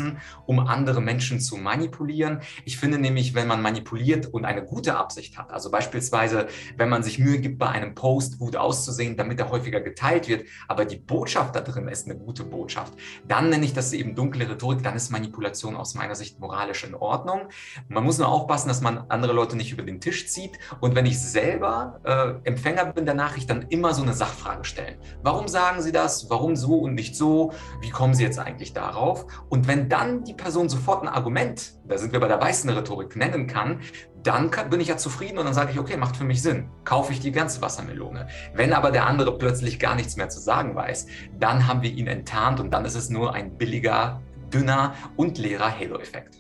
um 0.47 0.61
andere 0.61 1.01
Menschen 1.01 1.41
zu 1.41 1.57
manipulieren 1.57 1.75
manipulieren. 1.75 2.41
Ich 2.65 2.79
finde 2.79 2.99
nämlich, 2.99 3.35
wenn 3.35 3.47
man 3.47 3.63
manipuliert 3.63 4.27
und 4.27 4.45
eine 4.45 4.65
gute 4.65 4.97
Absicht 4.97 5.39
hat, 5.39 5.53
also 5.53 5.71
beispielsweise, 5.71 6.47
wenn 6.77 6.89
man 6.89 7.03
sich 7.03 7.19
Mühe 7.19 7.39
gibt, 7.39 7.59
bei 7.59 7.69
einem 7.69 7.95
Post 7.95 8.39
gut 8.39 8.57
auszusehen, 8.57 9.17
damit 9.17 9.41
er 9.41 9.51
häufiger 9.51 9.81
geteilt 9.81 10.29
wird, 10.29 10.47
aber 10.69 10.85
die 10.85 10.97
Botschaft 10.97 11.55
da 11.55 11.61
drin 11.61 11.89
ist 11.89 12.07
eine 12.07 12.17
gute 12.17 12.45
Botschaft, 12.45 12.95
dann 13.27 13.51
nenne 13.51 13.65
ich 13.65 13.73
das 13.73 13.93
eben 13.93 14.15
dunkle 14.15 14.49
Rhetorik, 14.49 14.83
dann 14.83 14.97
ist 14.97 15.11
Manipulation 15.11 15.77
aus 15.77 15.95
meiner 15.95 16.15
Sicht 16.15 16.41
moralisch 16.41 16.85
in 16.85 16.95
Ordnung. 16.95 17.49
Man 17.89 18.05
muss 18.05 18.19
nur 18.19 18.29
aufpassen, 18.29 18.69
dass 18.69 18.81
man 18.81 19.05
andere 19.09 19.33
Leute 19.33 19.57
nicht 19.57 19.73
über 19.73 19.83
den 19.83 20.01
Tisch 20.01 20.29
zieht 20.29 20.59
und 20.81 20.95
wenn 20.95 21.07
ich 21.07 21.19
selber 21.19 22.01
äh, 22.05 22.49
Empfänger 22.49 22.87
bin 22.87 23.05
der 23.05 23.15
Nachricht, 23.15 23.51
dann 23.51 23.63
immer 23.69 23.95
so 23.95 24.03
eine 24.03 24.15
Sachfrage 24.15 24.65
stellen. 24.65 24.99
Warum 25.23 25.49
sagen 25.49 25.83
Sie 25.83 25.93
das? 25.93 26.31
Warum 26.31 26.57
so 26.57 26.79
und 26.79 26.95
nicht 26.95 27.17
so? 27.17 27.53
Wie 27.81 27.91
kommen 27.91 28.15
Sie 28.15 28.23
jetzt 28.23 28.39
eigentlich 28.39 28.73
darauf? 28.73 29.27
Und 29.49 29.69
wenn 29.69 29.84
dann 29.89 30.25
die 30.25 30.35
Person 30.35 30.69
sofort 30.69 31.03
ein 31.03 31.09
Argument, 31.09 31.75
da 31.87 31.99
sind 31.99 32.13
wir 32.13 32.21
bei 32.21 32.29
der 32.29 32.41
weißen 32.41 32.69
Rhetorik, 32.71 33.17
nennen 33.17 33.47
kann, 33.47 33.81
dann 34.23 34.51
bin 34.71 34.81
ich 34.81 34.89
ja 34.89 34.97
zufrieden 34.97 35.39
und 35.39 35.45
dann 35.45 35.55
sage 35.55 35.73
ich, 35.73 35.79
okay, 35.79 35.97
macht 35.97 36.17
für 36.17 36.25
mich 36.25 36.43
Sinn. 36.43 36.69
Kaufe 36.85 37.13
ich 37.13 37.21
die 37.21 37.33
ganze 37.33 37.61
Wassermelone. 37.61 38.27
Wenn 38.55 38.73
aber 38.73 38.91
der 38.91 39.07
andere 39.07 39.37
plötzlich 39.37 39.79
gar 39.79 39.95
nichts 39.95 40.17
mehr 40.17 40.29
zu 40.29 40.41
sagen 40.41 40.75
weiß, 40.75 41.07
dann 41.39 41.69
haben 41.69 41.83
wir 41.83 41.91
ihn 41.91 42.07
enttarnt 42.07 42.61
und 42.61 42.73
dann 42.73 42.85
ist 42.85 42.95
es 42.95 43.11
nur 43.11 43.35
ein 43.35 43.57
billiger, 43.59 44.23
dünner 44.53 44.95
und 45.17 45.39
leerer 45.39 45.79
Halo-Effekt. 45.79 46.39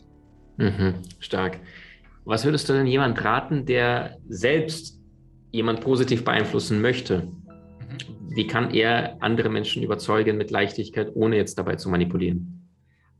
Mhm, 0.56 0.94
stark. 1.18 1.58
Was 2.24 2.44
würdest 2.44 2.68
du 2.68 2.72
denn 2.72 2.86
jemand 2.86 3.22
raten, 3.22 3.66
der 3.66 4.16
selbst 4.28 4.98
jemand 5.50 5.82
positiv 5.82 6.24
beeinflussen 6.24 6.80
möchte? 6.80 7.28
Wie 8.30 8.46
kann 8.46 8.72
er 8.72 9.16
andere 9.20 9.50
Menschen 9.50 9.82
überzeugen 9.82 10.36
mit 10.36 10.50
Leichtigkeit, 10.50 11.10
ohne 11.14 11.36
jetzt 11.36 11.58
dabei 11.58 11.76
zu 11.76 11.88
manipulieren? 11.90 12.63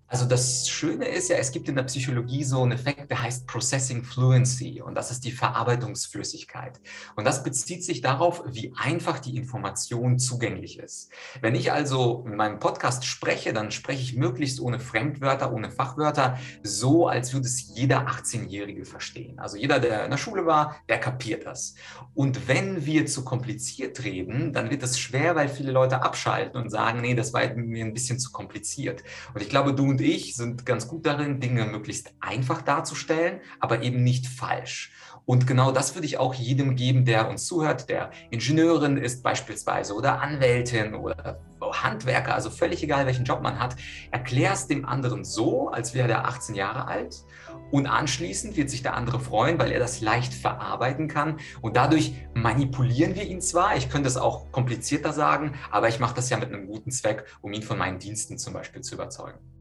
Also 0.06 0.26
das 0.26 0.68
Schöne 0.68 1.06
ist 1.06 1.30
ja, 1.30 1.37
es 1.37 1.50
gibt 1.50 1.68
in 1.68 1.76
der 1.76 1.84
Psychologie 1.84 2.44
so 2.44 2.62
einen 2.62 2.73
Effekt, 2.73 3.11
der 3.11 3.23
heißt 3.23 3.46
Processing 3.46 4.04
Fluency 4.04 4.82
und 4.82 4.94
das 4.94 5.11
ist 5.11 5.25
die 5.25 5.32
Verarbeitungsflüssigkeit. 5.32 6.78
Und 7.16 7.25
das 7.25 7.42
bezieht 7.42 7.82
sich 7.82 8.02
darauf, 8.02 8.42
wie 8.46 8.73
einfach 8.76 9.18
die 9.18 9.37
Information 9.37 10.18
zugänglich 10.18 10.78
ist. 10.78 11.11
Wenn 11.40 11.54
ich 11.54 11.73
also 11.73 12.25
in 12.26 12.37
meinem 12.37 12.58
Podcast 12.58 13.06
spreche, 13.06 13.54
dann 13.54 13.70
spreche 13.70 14.02
ich 14.02 14.14
möglichst 14.14 14.61
ohne 14.61 14.78
Fremdwörter, 14.78 15.52
ohne 15.52 15.70
Fachwörter, 15.70 16.38
so 16.62 17.08
als 17.08 17.32
würde 17.32 17.46
es 17.46 17.75
jeder 17.75 18.06
18-Jährige 18.06 18.84
verstehen. 18.84 19.38
Also 19.38 19.56
jeder, 19.56 19.80
der 19.80 20.04
in 20.04 20.11
der 20.11 20.18
Schule 20.18 20.44
war, 20.44 20.76
der 20.88 20.99
kapiert 20.99 21.46
das. 21.46 21.75
Und 22.14 22.46
wenn 22.46 22.84
wir 22.84 23.06
zu 23.06 23.25
kompliziert 23.25 24.04
reden, 24.04 24.52
dann 24.52 24.70
wird 24.70 24.82
es 24.82 24.99
schwer, 24.99 25.34
weil 25.34 25.49
viele 25.49 25.73
Leute 25.73 26.02
abschalten 26.02 26.61
und 26.61 26.68
sagen, 26.68 27.00
nee, 27.00 27.14
das 27.14 27.32
war 27.32 27.42
mir 27.54 27.84
ein 27.84 27.94
bisschen 27.94 28.18
zu 28.18 28.30
kompliziert. 28.30 29.02
Und 29.32 29.40
ich 29.40 29.49
glaube, 29.49 29.73
du 29.73 29.94
und 29.95 30.01
ich 30.01 30.35
sind 30.35 30.67
ganz 30.67 30.89
gut 30.89 31.07
darin, 31.07 31.39
Dinge 31.39 31.67
möglichst 31.67 32.15
einfach 32.19 32.63
darzustellen, 32.63 33.39
aber 33.61 33.83
eben 33.83 34.03
nicht 34.03 34.27
falsch. 34.27 34.91
Und 35.25 35.47
genau 35.47 35.71
das 35.71 35.95
würde 35.95 36.05
ich 36.05 36.19
auch 36.19 36.35
jedem 36.35 36.75
geben, 36.75 37.05
der 37.05 37.29
uns 37.29 37.47
zuhört, 37.47 37.89
der 37.89 38.11
Ingenieurin 38.33 38.97
ist 38.97 39.23
beispielsweise 39.23 39.95
oder 39.95 40.21
Anwältin 40.21 40.97
oder 40.97 41.39
Handwerker, 41.61 42.35
also 42.35 42.51
völlig 42.51 42.83
egal, 42.83 43.07
welchen 43.07 43.25
Job 43.25 43.41
man 43.41 43.61
hat. 43.61 43.77
Erklär 44.11 44.53
es 44.53 44.67
dem 44.67 44.85
anderen 44.85 45.25
so, 45.25 45.69
als 45.69 45.95
wäre 45.95 46.09
der 46.09 46.27
18 46.27 46.57
Jahre 46.57 46.89
alt. 46.89 47.25
Und 47.71 47.87
anschließend 47.87 48.57
wird 48.57 48.71
sich 48.71 48.83
der 48.83 48.95
andere 48.95 49.21
freuen, 49.21 49.61
weil 49.61 49.71
er 49.71 49.79
das 49.79 50.01
leicht 50.01 50.35
verarbeiten 50.35 51.07
kann. 51.07 51.39
Und 51.61 51.77
dadurch 51.77 52.15
manipulieren 52.35 53.15
wir 53.15 53.23
ihn 53.23 53.41
zwar, 53.41 53.77
ich 53.77 53.89
könnte 53.89 54.09
es 54.09 54.17
auch 54.17 54.51
komplizierter 54.51 55.13
sagen, 55.13 55.55
aber 55.71 55.89
ich 55.89 56.01
mache 56.01 56.17
das 56.17 56.31
ja 56.31 56.37
mit 56.37 56.49
einem 56.49 56.67
guten 56.67 56.91
Zweck, 56.91 57.27
um 57.43 57.53
ihn 57.53 57.63
von 57.63 57.79
meinen 57.79 58.01
Diensten 58.01 58.39
zum 58.39 58.55
Beispiel 58.55 58.83
zu 58.83 58.97
überzeugen. 58.97 59.53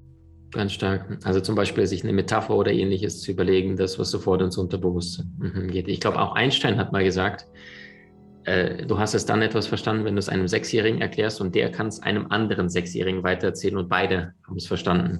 Ganz 0.53 0.73
stark. 0.73 1.17
Also 1.23 1.39
zum 1.41 1.55
Beispiel 1.55 1.85
sich 1.87 2.03
eine 2.03 2.13
Metapher 2.13 2.55
oder 2.55 2.71
ähnliches 2.71 3.21
zu 3.21 3.31
überlegen, 3.31 3.75
das, 3.75 3.97
was 3.97 4.11
sofort 4.11 4.41
ins 4.41 4.57
Unterbewusstsein 4.57 5.31
mhm, 5.39 5.67
geht. 5.71 5.87
Ich 5.87 5.99
glaube, 5.99 6.21
auch 6.21 6.35
Einstein 6.35 6.77
hat 6.77 6.91
mal 6.91 7.03
gesagt, 7.03 7.47
äh, 8.45 8.85
du 8.85 8.99
hast 8.99 9.15
es 9.15 9.25
dann 9.25 9.41
etwas 9.41 9.65
verstanden, 9.65 10.05
wenn 10.05 10.15
du 10.15 10.19
es 10.19 10.29
einem 10.29 10.47
Sechsjährigen 10.47 11.01
erklärst 11.01 11.41
und 11.41 11.55
der 11.55 11.71
kann 11.71 11.87
es 11.87 12.01
einem 12.01 12.27
anderen 12.31 12.69
Sechsjährigen 12.69 13.23
weitererzählen 13.23 13.77
und 13.77 13.89
beide 13.89 14.33
haben 14.47 14.57
es 14.57 14.67
verstanden. 14.67 15.19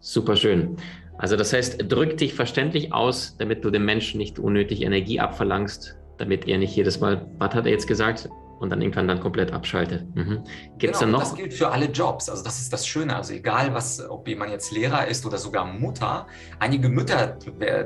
Super 0.00 0.36
schön. 0.36 0.76
Also 1.18 1.36
das 1.36 1.52
heißt, 1.52 1.90
drück 1.90 2.16
dich 2.18 2.34
verständlich 2.34 2.92
aus, 2.92 3.36
damit 3.38 3.64
du 3.64 3.70
dem 3.70 3.84
Menschen 3.84 4.18
nicht 4.18 4.38
unnötig 4.38 4.82
Energie 4.82 5.20
abverlangst, 5.20 5.96
damit 6.18 6.46
er 6.46 6.58
nicht 6.58 6.74
jedes 6.76 7.00
Mal, 7.00 7.26
was 7.38 7.54
hat 7.54 7.64
er 7.64 7.72
jetzt 7.72 7.86
gesagt? 7.86 8.28
Und 8.62 8.70
dann 8.70 8.80
irgendwann 8.80 9.08
dann 9.08 9.18
komplett 9.18 9.52
abschaltet. 9.52 10.06
Mhm. 10.14 10.44
Gibt 10.78 10.94
es 10.94 11.00
genau, 11.00 11.00
dann 11.00 11.10
noch? 11.10 11.20
Das 11.20 11.34
gilt 11.34 11.52
für 11.52 11.70
alle 11.70 11.86
Jobs. 11.86 12.28
Also 12.28 12.44
das 12.44 12.60
ist 12.60 12.72
das 12.72 12.86
Schöne. 12.86 13.16
Also 13.16 13.34
egal, 13.34 13.74
was, 13.74 14.08
ob 14.08 14.28
jemand 14.28 14.52
jetzt 14.52 14.70
Lehrer 14.70 15.08
ist 15.08 15.26
oder 15.26 15.38
sogar 15.38 15.64
Mutter. 15.64 16.28
Einige 16.60 16.88
Mütter 16.88 17.38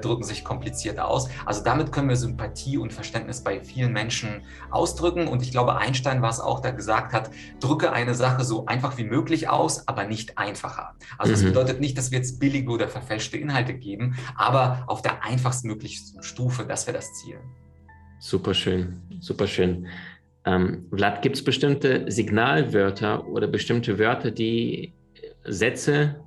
drücken 0.02 0.22
sich 0.22 0.44
kompliziert 0.44 1.00
aus. 1.00 1.30
Also 1.46 1.64
damit 1.64 1.92
können 1.92 2.10
wir 2.10 2.16
Sympathie 2.16 2.76
und 2.76 2.92
Verständnis 2.92 3.42
bei 3.42 3.60
vielen 3.60 3.92
Menschen 3.92 4.42
ausdrücken. 4.70 5.28
Und 5.28 5.42
ich 5.42 5.50
glaube, 5.50 5.76
Einstein 5.76 6.20
war 6.20 6.30
es 6.30 6.40
auch, 6.40 6.60
der 6.60 6.74
gesagt 6.74 7.14
hat, 7.14 7.30
drücke 7.58 7.92
eine 7.92 8.14
Sache 8.14 8.44
so 8.44 8.66
einfach 8.66 8.98
wie 8.98 9.04
möglich 9.04 9.48
aus, 9.48 9.88
aber 9.88 10.04
nicht 10.04 10.36
einfacher. 10.36 10.94
Also 11.16 11.32
das 11.32 11.40
mhm. 11.40 11.46
bedeutet 11.46 11.80
nicht, 11.80 11.96
dass 11.96 12.10
wir 12.10 12.18
jetzt 12.18 12.38
billige 12.38 12.70
oder 12.70 12.88
verfälschte 12.88 13.38
Inhalte 13.38 13.72
geben, 13.72 14.16
aber 14.36 14.84
auf 14.88 15.00
der 15.00 15.24
einfachstmöglichsten 15.24 16.22
Stufe, 16.22 16.66
das 16.66 16.86
wäre 16.86 16.98
das 16.98 17.14
Ziel. 17.14 17.38
Super 18.18 18.54
schön, 18.54 19.02
super 19.20 19.46
schön. 19.46 19.86
Ähm, 20.46 20.86
Vlad, 20.92 21.22
gibt 21.22 21.36
es 21.36 21.44
bestimmte 21.44 22.10
Signalwörter 22.10 23.26
oder 23.26 23.48
bestimmte 23.48 23.98
Wörter, 23.98 24.30
die 24.30 24.94
Sätze, 25.44 26.20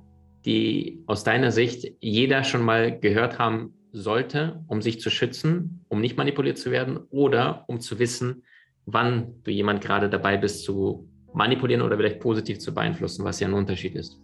die 0.44 1.02
aus 1.06 1.24
deiner 1.24 1.50
Sicht 1.50 1.90
jeder 2.00 2.44
schon 2.44 2.62
mal 2.62 2.98
gehört 2.98 3.38
haben 3.38 3.72
sollte, 3.92 4.62
um 4.68 4.82
sich 4.82 5.00
zu 5.00 5.10
schützen, 5.10 5.84
um 5.88 6.00
nicht 6.00 6.16
manipuliert 6.16 6.58
zu 6.58 6.70
werden 6.70 6.98
oder 7.10 7.64
um 7.66 7.80
zu 7.80 7.98
wissen, 7.98 8.44
wann 8.86 9.42
du 9.42 9.50
jemand 9.50 9.82
gerade 9.82 10.08
dabei 10.08 10.36
bist 10.36 10.64
zu 10.64 11.08
manipulieren 11.32 11.82
oder 11.82 11.96
vielleicht 11.96 12.20
positiv 12.20 12.58
zu 12.58 12.74
beeinflussen, 12.74 13.24
was 13.24 13.40
ja 13.40 13.48
ein 13.48 13.54
Unterschied 13.54 13.94
ist? 13.94 14.20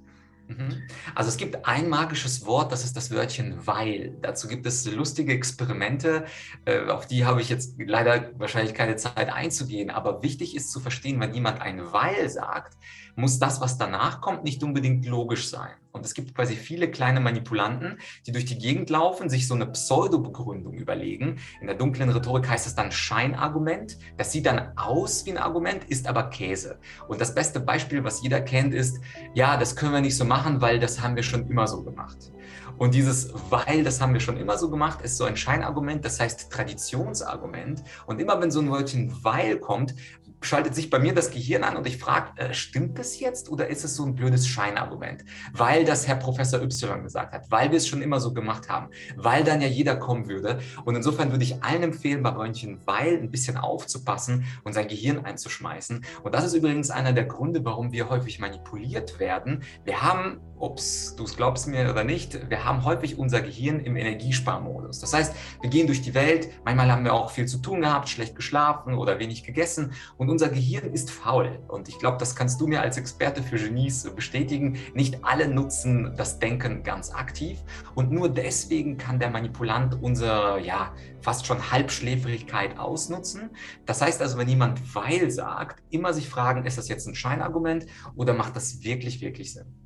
Mhm. 0.48 0.82
Also 1.14 1.28
es 1.28 1.36
gibt 1.36 1.66
ein 1.66 1.88
magisches 1.88 2.46
Wort, 2.46 2.70
das 2.72 2.84
ist 2.84 2.96
das 2.96 3.10
Wörtchen 3.10 3.66
weil. 3.66 4.16
Dazu 4.22 4.48
gibt 4.48 4.66
es 4.66 4.90
lustige 4.90 5.32
Experimente, 5.32 6.26
äh, 6.64 6.88
auf 6.88 7.06
die 7.06 7.24
habe 7.24 7.40
ich 7.40 7.48
jetzt 7.48 7.74
leider 7.78 8.30
wahrscheinlich 8.38 8.74
keine 8.74 8.96
Zeit 8.96 9.32
einzugehen, 9.32 9.90
aber 9.90 10.22
wichtig 10.22 10.54
ist 10.54 10.70
zu 10.70 10.80
verstehen, 10.80 11.20
wenn 11.20 11.34
jemand 11.34 11.60
ein 11.60 11.92
weil 11.92 12.28
sagt, 12.28 12.76
muss 13.16 13.38
das, 13.38 13.60
was 13.60 13.78
danach 13.78 14.20
kommt, 14.20 14.44
nicht 14.44 14.62
unbedingt 14.62 15.06
logisch 15.06 15.48
sein. 15.48 15.74
Und 15.96 16.04
es 16.04 16.14
gibt 16.14 16.34
quasi 16.34 16.54
viele 16.54 16.90
kleine 16.90 17.20
Manipulanten, 17.20 17.98
die 18.26 18.32
durch 18.32 18.44
die 18.44 18.58
Gegend 18.58 18.90
laufen, 18.90 19.30
sich 19.30 19.48
so 19.48 19.54
eine 19.54 19.66
Pseudo-Begründung 19.66 20.74
überlegen. 20.74 21.38
In 21.60 21.66
der 21.66 21.76
dunklen 21.76 22.10
Rhetorik 22.10 22.48
heißt 22.48 22.66
es 22.66 22.74
dann 22.74 22.92
Scheinargument. 22.92 23.98
Das 24.18 24.30
sieht 24.30 24.46
dann 24.46 24.76
aus 24.76 25.24
wie 25.24 25.32
ein 25.32 25.38
Argument, 25.38 25.84
ist 25.84 26.06
aber 26.06 26.30
Käse. 26.30 26.78
Und 27.08 27.20
das 27.20 27.34
beste 27.34 27.60
Beispiel, 27.60 28.04
was 28.04 28.22
jeder 28.22 28.42
kennt, 28.42 28.74
ist, 28.74 29.00
ja, 29.34 29.56
das 29.56 29.74
können 29.74 29.92
wir 29.92 30.02
nicht 30.02 30.16
so 30.16 30.26
machen, 30.26 30.60
weil 30.60 30.78
das 30.78 31.00
haben 31.00 31.16
wir 31.16 31.22
schon 31.22 31.48
immer 31.48 31.66
so 31.66 31.82
gemacht. 31.82 32.30
Und 32.78 32.94
dieses 32.94 33.32
weil, 33.48 33.84
das 33.84 34.00
haben 34.00 34.12
wir 34.12 34.20
schon 34.20 34.36
immer 34.36 34.58
so 34.58 34.68
gemacht, 34.68 35.00
ist 35.00 35.16
so 35.16 35.24
ein 35.24 35.36
Scheinargument, 35.36 36.04
das 36.04 36.20
heißt 36.20 36.52
Traditionsargument. 36.52 37.82
Und 38.06 38.20
immer 38.20 38.38
wenn 38.40 38.50
so 38.50 38.60
ein 38.60 38.70
Wörtchen 38.70 39.16
weil 39.22 39.58
kommt, 39.58 39.94
schaltet 40.40 40.74
sich 40.74 40.90
bei 40.90 40.98
mir 40.98 41.14
das 41.14 41.30
Gehirn 41.30 41.64
an 41.64 41.76
und 41.76 41.86
ich 41.86 41.98
frage, 41.98 42.30
äh, 42.36 42.54
stimmt 42.54 42.98
das 42.98 43.18
jetzt 43.20 43.50
oder 43.50 43.68
ist 43.68 43.84
es 43.84 43.96
so 43.96 44.04
ein 44.04 44.14
blödes 44.14 44.46
Scheinargument? 44.46 45.24
Weil 45.52 45.84
das 45.84 46.06
Herr 46.06 46.16
Professor 46.16 46.62
Y 46.62 47.02
gesagt 47.02 47.32
hat, 47.32 47.50
weil 47.50 47.70
wir 47.70 47.78
es 47.78 47.86
schon 47.86 48.02
immer 48.02 48.20
so 48.20 48.32
gemacht 48.32 48.68
haben, 48.68 48.88
weil 49.16 49.44
dann 49.44 49.60
ja 49.60 49.68
jeder 49.68 49.96
kommen 49.96 50.28
würde. 50.28 50.58
Und 50.84 50.96
insofern 50.96 51.30
würde 51.30 51.44
ich 51.44 51.62
allen 51.62 51.82
empfehlen, 51.82 52.22
bei 52.22 52.30
Röntgen 52.30 52.80
weil 52.86 53.18
ein 53.18 53.30
bisschen 53.30 53.56
aufzupassen 53.56 54.44
und 54.64 54.72
sein 54.72 54.88
Gehirn 54.88 55.24
einzuschmeißen. 55.24 56.04
Und 56.22 56.34
das 56.34 56.44
ist 56.44 56.54
übrigens 56.54 56.90
einer 56.90 57.12
der 57.12 57.24
Gründe, 57.24 57.64
warum 57.64 57.92
wir 57.92 58.08
häufig 58.08 58.38
manipuliert 58.38 59.18
werden. 59.18 59.62
Wir 59.84 60.02
haben 60.02 60.40
ob 60.58 60.76
du 61.16 61.24
es 61.24 61.36
glaubst 61.36 61.68
mir 61.68 61.90
oder 61.90 62.04
nicht, 62.04 62.48
wir 62.48 62.64
haben 62.64 62.84
häufig 62.84 63.18
unser 63.18 63.42
Gehirn 63.42 63.80
im 63.80 63.96
Energiesparmodus. 63.96 65.00
Das 65.00 65.12
heißt, 65.12 65.34
wir 65.60 65.70
gehen 65.70 65.86
durch 65.86 66.02
die 66.02 66.14
Welt, 66.14 66.48
manchmal 66.64 66.90
haben 66.90 67.04
wir 67.04 67.12
auch 67.12 67.30
viel 67.30 67.46
zu 67.46 67.58
tun 67.58 67.82
gehabt, 67.82 68.08
schlecht 68.08 68.34
geschlafen 68.34 68.94
oder 68.94 69.18
wenig 69.18 69.44
gegessen 69.44 69.92
und 70.16 70.25
unser 70.28 70.48
Gehirn 70.48 70.92
ist 70.92 71.10
faul. 71.10 71.58
Und 71.68 71.88
ich 71.88 71.98
glaube, 71.98 72.18
das 72.18 72.34
kannst 72.34 72.60
du 72.60 72.66
mir 72.66 72.80
als 72.80 72.96
Experte 72.96 73.42
für 73.42 73.56
Genies 73.56 74.08
bestätigen. 74.14 74.78
Nicht 74.94 75.24
alle 75.24 75.48
nutzen 75.48 76.14
das 76.16 76.38
Denken 76.38 76.82
ganz 76.82 77.12
aktiv 77.12 77.62
und 77.94 78.10
nur 78.12 78.28
deswegen 78.28 78.96
kann 78.96 79.18
der 79.18 79.30
Manipulant 79.30 80.02
unsere, 80.02 80.60
ja, 80.60 80.94
fast 81.20 81.46
schon 81.46 81.70
Halbschläfrigkeit 81.70 82.78
ausnutzen. 82.78 83.50
Das 83.84 84.00
heißt 84.00 84.22
also, 84.22 84.38
wenn 84.38 84.48
jemand 84.48 84.94
weil 84.94 85.30
sagt, 85.30 85.82
immer 85.90 86.12
sich 86.12 86.28
fragen, 86.28 86.64
ist 86.64 86.78
das 86.78 86.88
jetzt 86.88 87.06
ein 87.06 87.14
Scheinargument 87.14 87.86
oder 88.14 88.32
macht 88.32 88.56
das 88.56 88.82
wirklich, 88.82 89.20
wirklich 89.20 89.52
Sinn? 89.52 89.85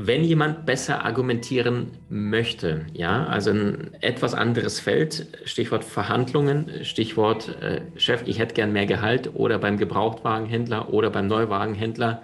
Wenn 0.00 0.22
jemand 0.22 0.64
besser 0.64 1.04
argumentieren 1.04 1.88
möchte, 2.08 2.86
ja, 2.92 3.26
also 3.26 3.50
ein 3.50 3.94
etwas 4.00 4.32
anderes 4.32 4.78
Feld, 4.78 5.26
Stichwort 5.44 5.82
Verhandlungen, 5.82 6.84
Stichwort 6.84 7.60
äh, 7.60 7.80
Chef, 7.96 8.22
ich 8.26 8.38
hätte 8.38 8.54
gern 8.54 8.72
mehr 8.72 8.86
Gehalt 8.86 9.34
oder 9.34 9.58
beim 9.58 9.76
Gebrauchtwagenhändler 9.76 10.94
oder 10.94 11.10
beim 11.10 11.26
Neuwagenhändler 11.26 12.22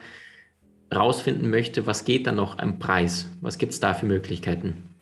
rausfinden 0.95 1.51
möchte, 1.51 1.85
was 1.85 2.05
geht 2.05 2.29
da 2.29 2.33
noch 2.33 2.59
am 2.59 2.79
Preis? 2.79 3.29
Was 3.41 3.59
gibt 3.59 3.73
es 3.73 3.81
da 3.81 3.93
für 3.93 4.07
Möglichkeiten? 4.07 4.94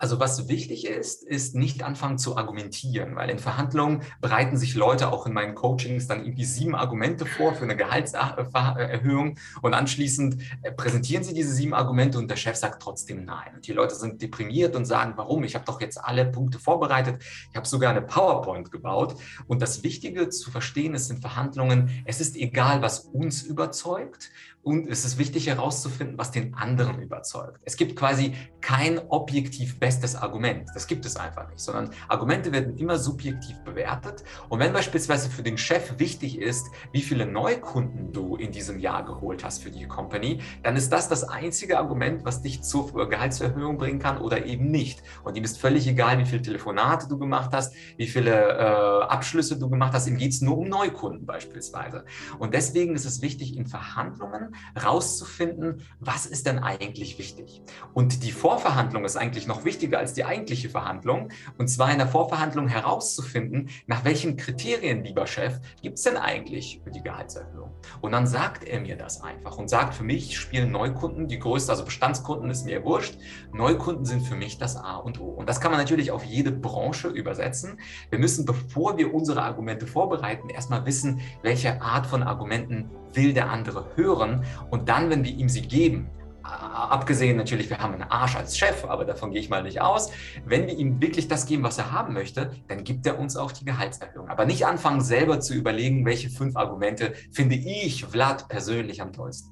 Also 0.00 0.18
was 0.18 0.48
wichtig 0.48 0.86
ist, 0.86 1.22
ist 1.22 1.54
nicht 1.54 1.82
anfangen 1.82 2.16
zu 2.16 2.38
argumentieren, 2.38 3.16
weil 3.16 3.28
in 3.28 3.38
Verhandlungen 3.38 4.02
bereiten 4.22 4.56
sich 4.56 4.74
Leute 4.74 5.12
auch 5.12 5.26
in 5.26 5.34
meinen 5.34 5.54
Coachings 5.54 6.06
dann 6.06 6.24
irgendwie 6.24 6.46
sieben 6.46 6.74
Argumente 6.74 7.26
vor 7.26 7.54
für 7.54 7.64
eine 7.64 7.76
Gehaltserhöhung 7.76 9.36
und 9.60 9.74
anschließend 9.74 10.38
äh, 10.62 10.72
präsentieren 10.72 11.22
sie 11.22 11.34
diese 11.34 11.52
sieben 11.52 11.74
Argumente 11.74 12.16
und 12.16 12.30
der 12.30 12.36
Chef 12.36 12.56
sagt 12.56 12.80
trotzdem 12.82 13.26
nein. 13.26 13.56
Und 13.56 13.66
die 13.66 13.72
Leute 13.72 13.94
sind 13.94 14.22
deprimiert 14.22 14.74
und 14.74 14.86
sagen, 14.86 15.12
warum? 15.16 15.44
Ich 15.44 15.54
habe 15.54 15.66
doch 15.66 15.82
jetzt 15.82 16.02
alle 16.02 16.24
Punkte 16.24 16.58
vorbereitet, 16.58 17.22
ich 17.50 17.56
habe 17.56 17.68
sogar 17.68 17.90
eine 17.90 18.00
PowerPoint 18.00 18.70
gebaut. 18.70 19.16
Und 19.48 19.60
das 19.60 19.82
Wichtige 19.82 20.30
zu 20.30 20.50
verstehen 20.50 20.94
ist 20.94 21.10
in 21.10 21.20
Verhandlungen, 21.20 22.02
es 22.06 22.22
ist 22.22 22.36
egal, 22.36 22.80
was 22.80 23.00
uns 23.00 23.42
überzeugt, 23.42 24.30
und 24.62 24.88
es 24.88 25.04
ist 25.04 25.18
wichtig 25.18 25.46
herauszufinden, 25.46 26.18
was 26.18 26.30
den 26.30 26.54
anderen 26.54 27.00
überzeugt. 27.00 27.58
Es 27.64 27.76
gibt 27.76 27.96
quasi 27.96 28.34
kein 28.60 28.98
objektiv 29.08 29.78
bestes 29.78 30.14
Argument. 30.14 30.68
Das 30.74 30.86
gibt 30.86 31.06
es 31.06 31.16
einfach 31.16 31.48
nicht, 31.48 31.60
sondern 31.60 31.90
Argumente 32.08 32.52
werden 32.52 32.76
immer 32.76 32.98
subjektiv 32.98 33.56
bewertet. 33.64 34.22
Und 34.50 34.60
wenn 34.60 34.72
beispielsweise 34.72 35.30
für 35.30 35.42
den 35.42 35.56
Chef 35.56 35.98
wichtig 35.98 36.38
ist, 36.38 36.66
wie 36.92 37.00
viele 37.00 37.24
Neukunden 37.24 38.12
du 38.12 38.36
in 38.36 38.52
diesem 38.52 38.78
Jahr 38.78 39.04
geholt 39.04 39.44
hast 39.44 39.62
für 39.62 39.70
die 39.70 39.86
Company, 39.86 40.40
dann 40.62 40.76
ist 40.76 40.92
das 40.92 41.08
das 41.08 41.24
einzige 41.24 41.78
Argument, 41.78 42.24
was 42.24 42.42
dich 42.42 42.62
zur 42.62 43.08
Gehaltserhöhung 43.08 43.78
bringen 43.78 43.98
kann 43.98 44.18
oder 44.18 44.44
eben 44.44 44.70
nicht. 44.70 45.02
Und 45.24 45.36
ihm 45.36 45.44
ist 45.44 45.58
völlig 45.58 45.86
egal, 45.86 46.18
wie 46.18 46.26
viele 46.26 46.42
Telefonate 46.42 47.08
du 47.08 47.18
gemacht 47.18 47.50
hast, 47.54 47.74
wie 47.96 48.06
viele 48.06 48.32
äh, 48.32 49.04
Abschlüsse 49.04 49.58
du 49.58 49.70
gemacht 49.70 49.94
hast. 49.94 50.06
Ihm 50.06 50.18
geht 50.18 50.32
es 50.32 50.42
nur 50.42 50.58
um 50.58 50.68
Neukunden 50.68 51.24
beispielsweise. 51.24 52.04
Und 52.38 52.52
deswegen 52.52 52.94
ist 52.94 53.06
es 53.06 53.22
wichtig, 53.22 53.56
in 53.56 53.66
Verhandlungen 53.66 54.49
rauszufinden, 54.82 55.82
was 55.98 56.26
ist 56.26 56.46
denn 56.46 56.58
eigentlich 56.58 57.18
wichtig. 57.18 57.62
Und 57.94 58.22
die 58.24 58.32
Vorverhandlung 58.32 59.04
ist 59.04 59.16
eigentlich 59.16 59.46
noch 59.46 59.64
wichtiger 59.64 59.98
als 59.98 60.12
die 60.12 60.24
eigentliche 60.24 60.70
Verhandlung. 60.70 61.30
Und 61.58 61.68
zwar 61.68 61.90
in 61.90 61.98
der 61.98 62.06
Vorverhandlung 62.06 62.68
herauszufinden, 62.68 63.70
nach 63.86 64.04
welchen 64.04 64.36
Kriterien, 64.36 65.04
lieber 65.04 65.26
Chef, 65.26 65.60
gibt 65.82 65.98
es 65.98 66.04
denn 66.04 66.16
eigentlich 66.16 66.80
für 66.84 66.90
die 66.90 67.02
Gehaltserhöhung. 67.02 67.70
Und 68.00 68.12
dann 68.12 68.26
sagt 68.26 68.64
er 68.64 68.80
mir 68.80 68.96
das 68.96 69.22
einfach 69.22 69.58
und 69.58 69.68
sagt, 69.68 69.94
für 69.94 70.04
mich 70.04 70.38
spielen 70.38 70.70
Neukunden 70.70 71.28
die 71.28 71.38
größte, 71.38 71.72
also 71.72 71.84
Bestandskunden 71.84 72.50
ist 72.50 72.64
mir 72.64 72.84
wurscht. 72.84 73.18
Neukunden 73.52 74.04
sind 74.04 74.22
für 74.22 74.36
mich 74.36 74.58
das 74.58 74.76
A 74.76 74.96
und 74.96 75.20
O. 75.20 75.30
Und 75.30 75.48
das 75.48 75.60
kann 75.60 75.70
man 75.70 75.80
natürlich 75.80 76.10
auf 76.10 76.24
jede 76.24 76.52
Branche 76.52 77.08
übersetzen. 77.08 77.78
Wir 78.10 78.18
müssen, 78.18 78.44
bevor 78.44 78.96
wir 78.98 79.12
unsere 79.14 79.42
Argumente 79.42 79.86
vorbereiten, 79.86 80.48
erstmal 80.48 80.84
wissen, 80.86 81.20
welche 81.42 81.80
Art 81.82 82.06
von 82.06 82.22
Argumenten 82.22 82.90
will 83.12 83.32
der 83.32 83.50
andere 83.50 83.86
hören. 83.96 84.39
Und 84.70 84.88
dann, 84.88 85.10
wenn 85.10 85.24
wir 85.24 85.32
ihm 85.32 85.48
sie 85.48 85.62
geben, 85.62 86.08
abgesehen 86.42 87.36
natürlich, 87.36 87.70
wir 87.70 87.78
haben 87.78 87.94
einen 87.94 88.10
Arsch 88.10 88.36
als 88.36 88.56
Chef, 88.56 88.84
aber 88.84 89.04
davon 89.04 89.30
gehe 89.30 89.40
ich 89.40 89.50
mal 89.50 89.62
nicht 89.62 89.80
aus. 89.80 90.10
Wenn 90.44 90.66
wir 90.66 90.76
ihm 90.76 91.00
wirklich 91.00 91.28
das 91.28 91.46
geben, 91.46 91.62
was 91.62 91.78
er 91.78 91.92
haben 91.92 92.14
möchte, 92.14 92.50
dann 92.68 92.84
gibt 92.84 93.06
er 93.06 93.18
uns 93.18 93.36
auch 93.36 93.52
die 93.52 93.64
Gehaltserhöhung. 93.64 94.28
Aber 94.28 94.46
nicht 94.46 94.66
anfangen, 94.66 95.00
selber 95.00 95.40
zu 95.40 95.54
überlegen, 95.54 96.04
welche 96.04 96.30
fünf 96.30 96.56
Argumente 96.56 97.12
finde 97.30 97.56
ich, 97.56 98.04
Vlad, 98.04 98.48
persönlich 98.48 99.00
am 99.02 99.12
tollsten. 99.12 99.50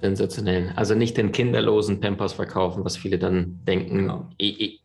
Sensationell. 0.00 0.72
Also 0.76 0.94
nicht 0.94 1.16
den 1.16 1.32
kinderlosen 1.32 2.00
Pampers 2.00 2.34
verkaufen, 2.34 2.84
was 2.84 2.96
viele 2.96 3.18
dann 3.18 3.60
denken, 3.64 3.98
genau. 3.98 4.28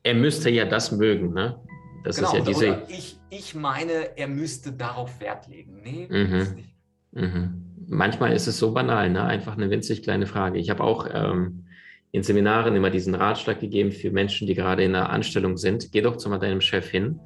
er 0.04 0.14
müsste 0.14 0.50
ja 0.50 0.66
das 0.66 0.94
mögen. 0.94 1.34
Ne? 1.34 1.60
Das 2.06 2.18
genau, 2.18 2.30
ist 2.30 2.34
ja 2.38 2.42
diese. 2.42 2.84
Ich, 2.88 3.20
ich 3.30 3.56
meine, 3.56 4.18
er 4.18 4.28
müsste 4.28 4.72
darauf 4.72 5.20
Wert 5.20 5.48
legen. 5.48 5.82
Nee, 5.84 6.08
mhm. 6.10 6.56
nicht. 6.56 6.76
Mhm. 7.12 7.69
Manchmal 7.90 8.34
ist 8.34 8.48
es 8.48 8.60
so 8.60 8.72
banal, 8.72 9.10
ne? 9.10 9.24
einfach 9.24 9.58
eine 9.58 9.70
winzig 9.70 10.04
kleine 10.04 10.28
Frage. 10.28 10.60
Ich 10.60 10.70
habe 10.70 10.84
auch 10.84 11.08
ähm, 11.12 11.66
in 12.12 12.24
Seminaren 12.24 12.76
immer 12.76 12.92
diesen 12.92 13.16
Ratschlag 13.16 13.60
gegeben 13.60 13.92
für 13.92 14.12
Menschen, 14.12 14.48
die 14.48 14.54
gerade 14.54 14.84
in 14.84 14.96
einer 14.96 15.10
Anstellung 15.10 15.58
sind. 15.58 15.92
Geh 15.92 16.02
doch 16.02 16.18
zu 16.18 16.30
mal 16.30 16.38
deinem 16.38 16.62
Chef 16.62 16.88
hin, 16.88 17.20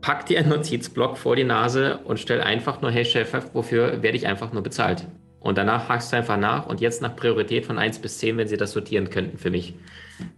pack 0.00 0.26
dir 0.26 0.38
einen 0.38 0.50
Notizblock 0.50 1.18
vor 1.18 1.36
die 1.36 1.44
Nase 1.44 1.98
und 1.98 2.18
stell 2.18 2.40
einfach 2.40 2.80
nur, 2.80 2.90
hey 2.90 3.04
Chef, 3.04 3.34
wofür 3.52 4.02
werde 4.02 4.16
ich 4.16 4.26
einfach 4.26 4.52
nur 4.52 4.62
bezahlt? 4.62 5.06
Und 5.40 5.58
danach 5.58 5.88
hakst 5.88 6.12
du 6.12 6.16
einfach 6.16 6.36
nach 6.36 6.66
und 6.66 6.80
jetzt 6.80 7.02
nach 7.02 7.14
Priorität 7.14 7.66
von 7.66 7.78
1 7.78 7.98
bis 8.00 8.18
10, 8.18 8.36
wenn 8.36 8.48
sie 8.48 8.56
das 8.56 8.72
sortieren 8.72 9.10
könnten 9.10 9.38
für 9.38 9.50
mich. 9.50 9.74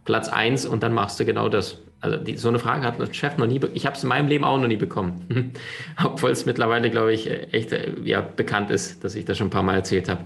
Platz 0.04 0.28
1 0.28 0.66
und 0.66 0.82
dann 0.82 0.92
machst 0.92 1.18
du 1.20 1.24
genau 1.24 1.48
das. 1.48 1.78
Also 2.00 2.16
die, 2.16 2.36
so 2.36 2.48
eine 2.48 2.58
Frage 2.58 2.86
hat 2.86 3.00
ein 3.00 3.12
Chef 3.12 3.36
noch 3.36 3.46
nie, 3.46 3.60
ich 3.74 3.84
habe 3.84 3.94
es 3.94 4.02
in 4.02 4.08
meinem 4.08 4.28
Leben 4.28 4.44
auch 4.44 4.58
noch 4.58 4.68
nie 4.68 4.76
bekommen. 4.76 5.52
Obwohl 6.04 6.30
es 6.30 6.46
mittlerweile, 6.46 6.90
glaube 6.90 7.12
ich, 7.12 7.30
echt 7.52 7.72
äh, 7.72 7.92
ja, 8.02 8.20
bekannt 8.20 8.70
ist, 8.70 9.04
dass 9.04 9.14
ich 9.14 9.24
das 9.24 9.36
schon 9.38 9.48
ein 9.48 9.50
paar 9.50 9.62
Mal 9.62 9.74
erzählt 9.76 10.08
habe. 10.08 10.24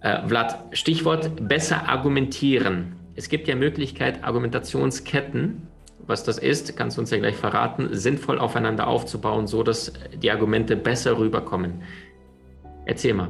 Äh, 0.00 0.26
Vlad, 0.26 0.64
Stichwort 0.72 1.48
besser 1.48 1.88
argumentieren. 1.88 2.96
Es 3.14 3.28
gibt 3.28 3.46
ja 3.46 3.54
Möglichkeit, 3.54 4.24
Argumentationsketten, 4.24 5.68
was 6.06 6.24
das 6.24 6.38
ist, 6.38 6.76
kannst 6.76 6.96
du 6.96 7.02
uns 7.02 7.10
ja 7.10 7.18
gleich 7.18 7.36
verraten, 7.36 7.88
sinnvoll 7.92 8.38
aufeinander 8.38 8.88
aufzubauen, 8.88 9.46
so 9.46 9.62
dass 9.62 9.92
die 10.14 10.30
Argumente 10.30 10.76
besser 10.76 11.18
rüberkommen. 11.18 11.82
Erzähl 12.86 13.14
mal. 13.14 13.28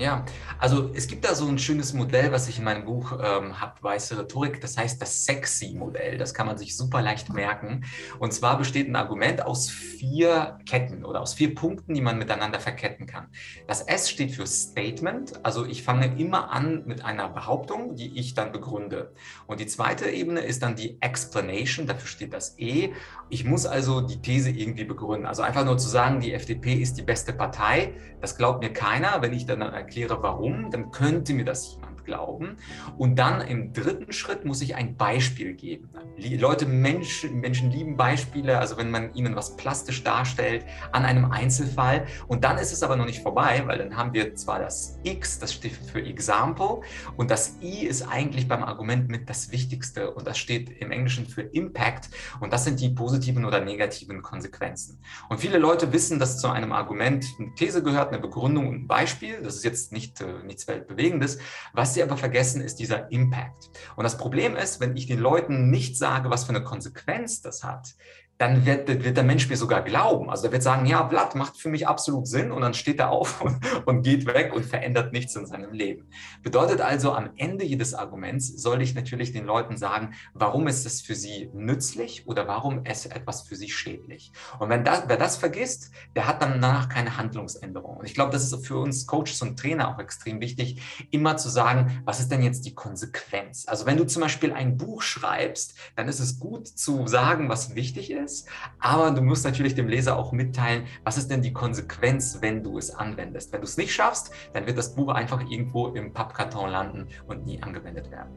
Ja, 0.00 0.24
also 0.58 0.90
es 0.94 1.08
gibt 1.08 1.26
da 1.26 1.34
so 1.34 1.46
ein 1.46 1.58
schönes 1.58 1.92
Modell, 1.92 2.32
was 2.32 2.48
ich 2.48 2.56
in 2.56 2.64
meinem 2.64 2.86
Buch 2.86 3.12
ähm, 3.22 3.60
habe, 3.60 3.82
Weiße 3.82 4.18
Rhetorik, 4.18 4.58
das 4.62 4.78
heißt 4.78 5.00
das 5.02 5.26
Sexy-Modell. 5.26 6.16
Das 6.16 6.32
kann 6.32 6.46
man 6.46 6.56
sich 6.56 6.74
super 6.74 7.02
leicht 7.02 7.30
merken. 7.30 7.84
Und 8.18 8.32
zwar 8.32 8.56
besteht 8.56 8.88
ein 8.88 8.96
Argument 8.96 9.44
aus 9.44 9.68
vier 9.68 10.58
Ketten 10.66 11.04
oder 11.04 11.20
aus 11.20 11.34
vier 11.34 11.54
Punkten, 11.54 11.92
die 11.92 12.00
man 12.00 12.16
miteinander 12.16 12.60
verketten 12.60 13.04
kann. 13.06 13.26
Das 13.66 13.82
S 13.82 14.08
steht 14.08 14.30
für 14.30 14.46
Statement, 14.46 15.44
also 15.44 15.66
ich 15.66 15.82
fange 15.82 16.18
immer 16.18 16.50
an 16.50 16.84
mit 16.86 17.04
einer 17.04 17.28
Behauptung, 17.28 17.94
die 17.94 18.18
ich 18.18 18.32
dann 18.32 18.52
begründe. 18.52 19.12
Und 19.46 19.60
die 19.60 19.66
zweite 19.66 20.08
Ebene 20.08 20.40
ist 20.40 20.62
dann 20.62 20.76
die 20.76 20.96
Explanation, 21.02 21.86
dafür 21.86 22.08
steht 22.08 22.32
das 22.32 22.58
E. 22.58 22.94
Ich 23.28 23.44
muss 23.44 23.66
also 23.66 24.00
die 24.00 24.22
These 24.22 24.48
irgendwie 24.48 24.84
begründen. 24.84 25.26
Also 25.26 25.42
einfach 25.42 25.66
nur 25.66 25.76
zu 25.76 25.90
sagen, 25.90 26.20
die 26.20 26.32
FDP 26.32 26.72
ist 26.72 26.96
die 26.96 27.02
beste 27.02 27.34
Partei, 27.34 27.92
das 28.20 28.36
glaubt 28.36 28.62
mir 28.62 28.72
keiner, 28.72 29.22
wenn 29.22 29.32
ich 29.32 29.46
dann 29.46 29.62
erkläre, 29.90 30.22
warum, 30.22 30.70
dann 30.70 30.92
könnte 30.92 31.34
mir 31.34 31.44
das 31.44 31.72
jemand 31.72 31.89
glauben. 32.10 32.56
Und 32.98 33.16
dann 33.16 33.40
im 33.40 33.72
dritten 33.72 34.12
Schritt 34.12 34.44
muss 34.44 34.60
ich 34.62 34.74
ein 34.74 34.96
Beispiel 34.96 35.54
geben. 35.54 35.88
Leute, 36.16 36.66
Menschen, 36.66 37.38
Menschen 37.40 37.70
lieben 37.70 37.96
Beispiele, 37.96 38.58
also 38.58 38.76
wenn 38.76 38.90
man 38.90 39.14
ihnen 39.14 39.36
was 39.36 39.56
plastisch 39.56 40.02
darstellt 40.02 40.64
an 40.90 41.04
einem 41.04 41.30
Einzelfall. 41.30 42.06
Und 42.26 42.42
dann 42.42 42.58
ist 42.58 42.72
es 42.72 42.82
aber 42.82 42.96
noch 42.96 43.06
nicht 43.06 43.22
vorbei, 43.22 43.62
weil 43.66 43.78
dann 43.78 43.96
haben 43.96 44.12
wir 44.12 44.34
zwar 44.34 44.58
das 44.58 44.98
X, 45.04 45.38
das 45.38 45.54
steht 45.54 45.76
für 45.76 46.02
Example, 46.02 46.80
und 47.16 47.30
das 47.30 47.56
I 47.62 47.86
ist 47.86 48.02
eigentlich 48.02 48.48
beim 48.48 48.64
Argument 48.64 49.08
mit 49.08 49.28
das 49.28 49.52
Wichtigste 49.52 50.10
und 50.12 50.26
das 50.26 50.36
steht 50.36 50.70
im 50.82 50.90
Englischen 50.90 51.26
für 51.26 51.42
Impact 51.42 52.10
und 52.40 52.52
das 52.52 52.64
sind 52.64 52.80
die 52.80 52.88
positiven 52.88 53.44
oder 53.44 53.60
negativen 53.60 54.20
Konsequenzen. 54.20 55.00
Und 55.28 55.38
viele 55.38 55.58
Leute 55.58 55.92
wissen, 55.92 56.18
dass 56.18 56.40
zu 56.40 56.48
einem 56.48 56.72
Argument 56.72 57.24
eine 57.38 57.54
These 57.54 57.82
gehört, 57.84 58.08
eine 58.08 58.18
Begründung 58.18 58.66
und 58.66 58.74
ein 58.74 58.86
Beispiel. 58.88 59.40
Das 59.42 59.54
ist 59.54 59.64
jetzt 59.64 59.92
nicht, 59.92 60.20
äh, 60.20 60.42
nichts 60.44 60.66
Weltbewegendes. 60.66 61.38
Was 61.72 61.94
sie 62.00 62.04
aber 62.04 62.16
vergessen, 62.16 62.62
ist 62.62 62.78
dieser 62.78 63.10
Impact. 63.12 63.70
Und 63.96 64.04
das 64.04 64.16
Problem 64.16 64.56
ist, 64.56 64.80
wenn 64.80 64.96
ich 64.96 65.06
den 65.06 65.18
Leuten 65.18 65.70
nicht 65.70 65.96
sage, 65.98 66.30
was 66.30 66.44
für 66.44 66.50
eine 66.50 66.64
Konsequenz 66.64 67.42
das 67.42 67.62
hat, 67.62 67.94
dann 68.40 68.64
wird, 68.64 68.88
wird, 68.88 69.18
der 69.18 69.22
Mensch 69.22 69.50
mir 69.50 69.56
sogar 69.58 69.82
glauben. 69.82 70.30
Also 70.30 70.46
er 70.46 70.52
wird 70.52 70.62
sagen, 70.62 70.86
ja, 70.86 71.02
Blatt 71.02 71.34
macht 71.34 71.58
für 71.58 71.68
mich 71.68 71.86
absolut 71.86 72.26
Sinn 72.26 72.52
und 72.52 72.62
dann 72.62 72.72
steht 72.72 72.98
er 72.98 73.10
auf 73.10 73.42
und, 73.42 73.58
und, 73.84 74.02
geht 74.02 74.24
weg 74.24 74.54
und 74.54 74.64
verändert 74.64 75.12
nichts 75.12 75.36
in 75.36 75.44
seinem 75.44 75.74
Leben. 75.74 76.08
Bedeutet 76.42 76.80
also, 76.80 77.12
am 77.12 77.28
Ende 77.36 77.66
jedes 77.66 77.92
Arguments 77.92 78.48
soll 78.48 78.80
ich 78.80 78.94
natürlich 78.94 79.32
den 79.32 79.44
Leuten 79.44 79.76
sagen, 79.76 80.14
warum 80.32 80.68
ist 80.68 80.86
es 80.86 81.02
für 81.02 81.14
sie 81.14 81.50
nützlich 81.52 82.26
oder 82.26 82.48
warum 82.48 82.86
ist 82.86 83.14
etwas 83.14 83.42
für 83.42 83.56
sie 83.56 83.68
schädlich. 83.68 84.32
Und 84.58 84.70
wenn 84.70 84.84
das, 84.84 85.04
wer 85.06 85.18
das 85.18 85.36
vergisst, 85.36 85.90
der 86.16 86.26
hat 86.26 86.40
dann 86.40 86.62
danach 86.62 86.88
keine 86.88 87.18
Handlungsänderung. 87.18 87.98
Und 87.98 88.06
ich 88.06 88.14
glaube, 88.14 88.32
das 88.32 88.50
ist 88.50 88.66
für 88.66 88.78
uns 88.78 89.06
Coaches 89.06 89.42
und 89.42 89.58
Trainer 89.58 89.94
auch 89.94 89.98
extrem 89.98 90.40
wichtig, 90.40 90.80
immer 91.10 91.36
zu 91.36 91.50
sagen, 91.50 92.00
was 92.06 92.20
ist 92.20 92.32
denn 92.32 92.42
jetzt 92.42 92.64
die 92.64 92.74
Konsequenz? 92.74 93.66
Also 93.68 93.84
wenn 93.84 93.98
du 93.98 94.06
zum 94.06 94.22
Beispiel 94.22 94.54
ein 94.54 94.78
Buch 94.78 95.02
schreibst, 95.02 95.74
dann 95.94 96.08
ist 96.08 96.20
es 96.20 96.38
gut 96.38 96.66
zu 96.66 97.06
sagen, 97.06 97.50
was 97.50 97.74
wichtig 97.74 98.10
ist 98.10 98.29
ist. 98.30 98.48
Aber 98.78 99.10
du 99.10 99.22
musst 99.22 99.44
natürlich 99.44 99.74
dem 99.74 99.88
Leser 99.88 100.16
auch 100.16 100.32
mitteilen, 100.32 100.84
was 101.04 101.18
ist 101.18 101.30
denn 101.30 101.42
die 101.42 101.52
Konsequenz, 101.52 102.38
wenn 102.40 102.62
du 102.62 102.78
es 102.78 102.94
anwendest. 102.94 103.52
Wenn 103.52 103.60
du 103.60 103.66
es 103.66 103.76
nicht 103.76 103.92
schaffst, 103.92 104.32
dann 104.52 104.66
wird 104.66 104.78
das 104.78 104.94
Buch 104.94 105.08
einfach 105.08 105.40
irgendwo 105.50 105.88
im 105.88 106.12
Pappkarton 106.12 106.70
landen 106.70 107.08
und 107.26 107.44
nie 107.44 107.62
angewendet 107.62 108.10
werden. 108.10 108.30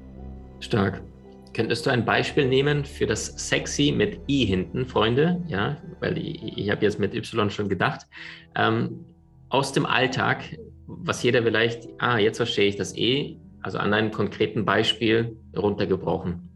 Stark. 0.60 1.02
Könntest 1.54 1.86
du 1.86 1.92
ein 1.92 2.04
Beispiel 2.04 2.48
nehmen 2.48 2.84
für 2.84 3.06
das 3.06 3.28
Sexy 3.28 3.94
mit 3.96 4.20
I 4.28 4.46
hinten, 4.46 4.88
Freunde? 4.88 5.44
Ja, 5.48 5.78
weil 6.00 6.18
ich, 6.18 6.58
ich 6.58 6.70
habe 6.72 6.84
jetzt 6.84 7.00
mit 7.00 7.14
Y 7.14 7.52
schon 7.52 7.70
gedacht. 7.70 8.08
Ähm, 8.56 9.06
aus 9.50 9.72
dem 9.72 9.86
Alltag, 9.86 10.58
was 10.88 11.22
jeder 11.22 11.44
vielleicht, 11.44 11.88
ah, 12.00 12.18
jetzt 12.18 12.38
verstehe 12.38 12.70
ich 12.70 12.76
das 12.76 12.98
E, 12.98 13.38
also 13.62 13.78
an 13.78 13.94
einem 13.94 14.12
konkreten 14.12 14.66
Beispiel 14.66 15.38
runtergebrochen. 15.56 16.50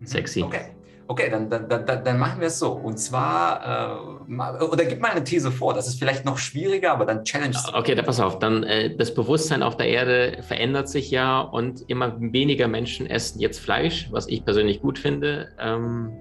Mhm. 0.00 0.06
Sexy. 0.06 0.42
Okay. 0.42 0.66
Okay, 1.12 1.28
dann, 1.28 1.50
dann, 1.50 1.68
dann, 1.68 2.04
dann 2.04 2.18
machen 2.18 2.40
wir 2.40 2.46
es 2.46 2.58
so. 2.58 2.72
Und 2.72 2.96
zwar, 2.96 4.00
äh, 4.30 4.64
oder 4.64 4.86
gib 4.86 5.02
mal 5.02 5.10
eine 5.10 5.22
These 5.22 5.52
vor, 5.52 5.74
das 5.74 5.86
ist 5.86 5.98
vielleicht 5.98 6.24
noch 6.24 6.38
schwieriger, 6.38 6.90
aber 6.90 7.04
dann 7.04 7.22
challenge 7.22 7.50
es. 7.54 7.74
Okay, 7.74 7.94
dann 7.94 8.06
pass 8.06 8.18
auf. 8.18 8.38
Dann 8.38 8.62
äh, 8.62 8.96
das 8.96 9.12
Bewusstsein 9.12 9.62
auf 9.62 9.76
der 9.76 9.88
Erde 9.88 10.38
verändert 10.40 10.88
sich 10.88 11.10
ja 11.10 11.42
und 11.42 11.82
immer 11.88 12.18
weniger 12.18 12.66
Menschen 12.66 13.04
essen 13.04 13.40
jetzt 13.40 13.60
Fleisch, 13.60 14.08
was 14.10 14.26
ich 14.26 14.42
persönlich 14.42 14.80
gut 14.80 14.98
finde. 14.98 15.50
Ähm, 15.60 16.12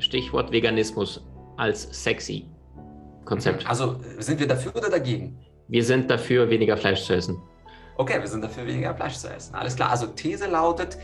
Stichwort 0.00 0.50
Veganismus 0.50 1.24
als 1.56 1.86
sexy 2.02 2.50
Konzept. 3.26 3.64
Also 3.68 4.00
sind 4.18 4.40
wir 4.40 4.48
dafür 4.48 4.74
oder 4.74 4.90
dagegen? 4.90 5.38
Wir 5.68 5.84
sind 5.84 6.10
dafür, 6.10 6.50
weniger 6.50 6.76
Fleisch 6.76 7.04
zu 7.04 7.14
essen. 7.14 7.40
Okay, 7.98 8.18
wir 8.18 8.26
sind 8.26 8.42
dafür, 8.42 8.66
weniger 8.66 8.96
Fleisch 8.96 9.14
zu 9.14 9.28
essen. 9.28 9.54
Alles 9.54 9.76
klar. 9.76 9.90
Also 9.90 10.08
These 10.08 10.48
lautet, 10.48 10.98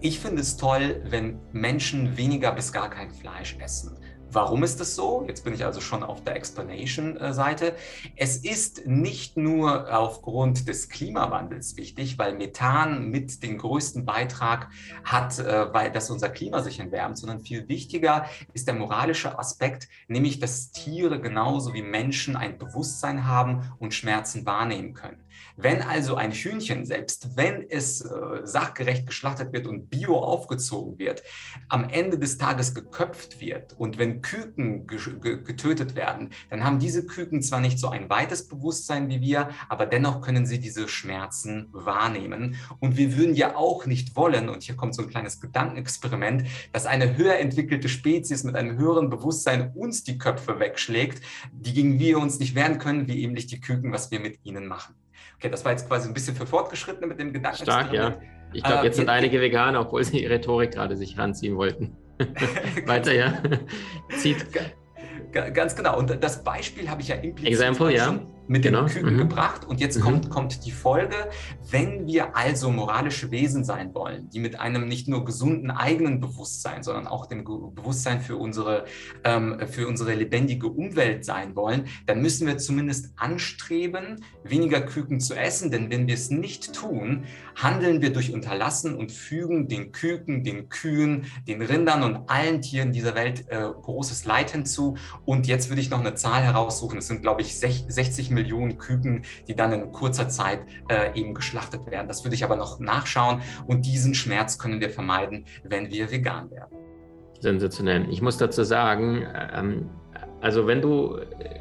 ich 0.00 0.18
finde 0.18 0.40
es 0.42 0.56
toll, 0.56 1.02
wenn 1.04 1.38
Menschen 1.52 2.16
weniger 2.16 2.52
bis 2.52 2.72
gar 2.72 2.88
kein 2.88 3.10
Fleisch 3.10 3.56
essen. 3.60 3.98
Warum 4.32 4.62
ist 4.62 4.78
das 4.78 4.94
so? 4.94 5.24
Jetzt 5.26 5.42
bin 5.42 5.54
ich 5.54 5.64
also 5.64 5.80
schon 5.80 6.04
auf 6.04 6.22
der 6.22 6.36
Explanation-Seite. 6.36 7.74
Es 8.14 8.36
ist 8.36 8.86
nicht 8.86 9.36
nur 9.36 9.92
aufgrund 9.92 10.68
des 10.68 10.88
Klimawandels 10.88 11.76
wichtig, 11.76 12.16
weil 12.16 12.36
Methan 12.36 13.10
mit 13.10 13.42
den 13.42 13.58
größten 13.58 14.04
Beitrag 14.04 14.70
hat, 15.02 15.40
äh, 15.40 15.74
weil 15.74 15.90
dass 15.90 16.10
unser 16.10 16.28
Klima 16.28 16.62
sich 16.62 16.78
erwärmt, 16.78 17.18
sondern 17.18 17.40
viel 17.40 17.68
wichtiger 17.68 18.26
ist 18.52 18.68
der 18.68 18.74
moralische 18.74 19.36
Aspekt, 19.36 19.88
nämlich 20.06 20.38
dass 20.38 20.70
Tiere 20.70 21.20
genauso 21.20 21.74
wie 21.74 21.82
Menschen 21.82 22.36
ein 22.36 22.56
Bewusstsein 22.56 23.26
haben 23.26 23.72
und 23.80 23.94
Schmerzen 23.94 24.46
wahrnehmen 24.46 24.94
können. 24.94 25.24
Wenn 25.56 25.82
also 25.82 26.14
ein 26.14 26.32
Hühnchen, 26.32 26.84
selbst 26.84 27.36
wenn 27.36 27.68
es 27.68 28.00
äh, 28.00 28.10
sachgerecht 28.44 29.06
geschlachtet 29.06 29.52
wird 29.52 29.66
und 29.66 29.90
bio 29.90 30.16
aufgezogen 30.18 30.98
wird, 30.98 31.22
am 31.68 31.88
Ende 31.88 32.18
des 32.18 32.38
Tages 32.38 32.74
geköpft 32.74 33.40
wird 33.40 33.74
und 33.78 33.98
wenn 33.98 34.22
Küken 34.22 34.86
getötet 34.86 35.94
werden, 35.94 36.30
dann 36.48 36.64
haben 36.64 36.78
diese 36.78 37.06
Küken 37.06 37.42
zwar 37.42 37.60
nicht 37.60 37.78
so 37.78 37.88
ein 37.88 38.08
weites 38.08 38.48
Bewusstsein 38.48 39.08
wie 39.08 39.20
wir, 39.20 39.50
aber 39.68 39.86
dennoch 39.86 40.20
können 40.20 40.46
sie 40.46 40.58
diese 40.58 40.88
Schmerzen 40.88 41.68
wahrnehmen. 41.72 42.56
Und 42.78 42.96
wir 42.96 43.16
würden 43.16 43.34
ja 43.34 43.56
auch 43.56 43.86
nicht 43.86 44.16
wollen, 44.16 44.48
und 44.48 44.62
hier 44.62 44.76
kommt 44.76 44.94
so 44.94 45.02
ein 45.02 45.08
kleines 45.08 45.40
Gedankenexperiment, 45.40 46.44
dass 46.72 46.86
eine 46.86 47.16
höher 47.16 47.38
entwickelte 47.38 47.88
Spezies 47.88 48.44
mit 48.44 48.56
einem 48.56 48.78
höheren 48.78 49.10
Bewusstsein 49.10 49.72
uns 49.74 50.04
die 50.04 50.18
Köpfe 50.18 50.58
wegschlägt, 50.58 51.22
die 51.52 51.72
gegen 51.72 51.98
wir 51.98 52.18
uns 52.18 52.38
nicht 52.38 52.54
wehren 52.54 52.78
können, 52.78 53.06
wie 53.06 53.22
eben 53.22 53.32
nicht 53.32 53.50
die 53.50 53.60
Küken, 53.60 53.92
was 53.92 54.10
wir 54.10 54.20
mit 54.20 54.38
ihnen 54.44 54.66
machen. 54.66 54.94
Okay, 55.36 55.50
das 55.50 55.64
war 55.64 55.72
jetzt 55.72 55.88
quasi 55.88 56.08
ein 56.08 56.14
bisschen 56.14 56.36
für 56.36 56.46
Fortgeschrittene 56.46 57.06
mit 57.06 57.18
dem 57.18 57.32
Gedanken. 57.32 57.62
Stark, 57.62 57.92
ja. 57.92 58.16
Ich 58.52 58.62
glaube, 58.62 58.84
jetzt 58.84 58.94
äh, 58.94 58.98
sind 58.98 59.08
einige 59.08 59.40
Veganer, 59.40 59.80
obwohl 59.80 60.02
sie 60.04 60.18
die 60.18 60.26
Rhetorik 60.26 60.72
gerade 60.72 60.96
sich 60.96 61.16
ranziehen 61.16 61.56
wollten. 61.56 61.96
Weiter, 62.86 63.14
ja. 63.14 63.42
Zieht. 64.18 64.46
Ganz 65.32 65.76
genau. 65.76 65.98
Und 65.98 66.22
das 66.22 66.42
Beispiel 66.42 66.90
habe 66.90 67.00
ich 67.00 67.08
ja 67.08 67.16
implizit 67.16 67.52
Example, 67.52 67.94
ja. 67.94 68.20
Mit 68.50 68.62
genau. 68.62 68.82
den 68.82 68.88
Küken 68.88 69.14
mhm. 69.14 69.18
gebracht. 69.18 69.64
Und 69.64 69.78
jetzt 69.78 69.98
mhm. 69.98 70.02
kommt, 70.02 70.30
kommt 70.30 70.66
die 70.66 70.72
Folge. 70.72 71.14
Wenn 71.70 72.08
wir 72.08 72.36
also 72.36 72.72
moralische 72.72 73.30
Wesen 73.30 73.62
sein 73.62 73.94
wollen, 73.94 74.28
die 74.30 74.40
mit 74.40 74.58
einem 74.58 74.88
nicht 74.88 75.06
nur 75.06 75.24
gesunden 75.24 75.70
eigenen 75.70 76.18
Bewusstsein, 76.18 76.82
sondern 76.82 77.06
auch 77.06 77.26
dem 77.26 77.44
Bewusstsein 77.44 78.20
für 78.20 78.36
unsere, 78.36 78.86
ähm, 79.22 79.60
für 79.68 79.86
unsere 79.86 80.14
lebendige 80.14 80.66
Umwelt 80.66 81.24
sein 81.24 81.54
wollen, 81.54 81.84
dann 82.06 82.20
müssen 82.22 82.48
wir 82.48 82.58
zumindest 82.58 83.12
anstreben, 83.14 84.24
weniger 84.42 84.80
Küken 84.80 85.20
zu 85.20 85.36
essen. 85.36 85.70
Denn 85.70 85.88
wenn 85.88 86.08
wir 86.08 86.14
es 86.14 86.30
nicht 86.30 86.74
tun, 86.74 87.26
handeln 87.54 88.02
wir 88.02 88.12
durch 88.12 88.34
Unterlassen 88.34 88.96
und 88.96 89.12
fügen 89.12 89.68
den 89.68 89.92
Küken, 89.92 90.42
den 90.42 90.68
Kühen, 90.68 91.26
den 91.46 91.62
Rindern 91.62 92.02
und 92.02 92.28
allen 92.28 92.62
Tieren 92.62 92.90
dieser 92.90 93.14
Welt 93.14 93.44
äh, 93.46 93.60
großes 93.60 94.24
Leid 94.24 94.50
hinzu. 94.50 94.96
Und 95.24 95.46
jetzt 95.46 95.68
würde 95.68 95.80
ich 95.80 95.90
noch 95.90 96.00
eine 96.00 96.14
Zahl 96.14 96.42
heraussuchen. 96.42 96.98
Es 96.98 97.06
sind, 97.06 97.22
glaube 97.22 97.42
ich, 97.42 97.56
60 97.56 98.30
Millionen 98.30 98.39
Küken, 98.78 99.22
die 99.48 99.54
dann 99.54 99.72
in 99.72 99.92
kurzer 99.92 100.28
Zeit 100.28 100.60
äh, 100.88 101.18
eben 101.18 101.34
geschlachtet 101.34 101.90
werden. 101.90 102.08
Das 102.08 102.24
würde 102.24 102.34
ich 102.34 102.44
aber 102.44 102.56
noch 102.56 102.80
nachschauen. 102.80 103.42
Und 103.66 103.86
diesen 103.86 104.14
Schmerz 104.14 104.58
können 104.58 104.80
wir 104.80 104.90
vermeiden, 104.90 105.44
wenn 105.64 105.90
wir 105.90 106.10
vegan 106.10 106.50
werden. 106.50 106.76
Sensationell. 107.40 108.06
Ich 108.10 108.20
muss 108.20 108.36
dazu 108.36 108.64
sagen, 108.64 109.26
ähm, 109.52 109.90
also 110.40 110.66
wenn 110.66 110.82
du 110.82 111.16
äh, 111.16 111.60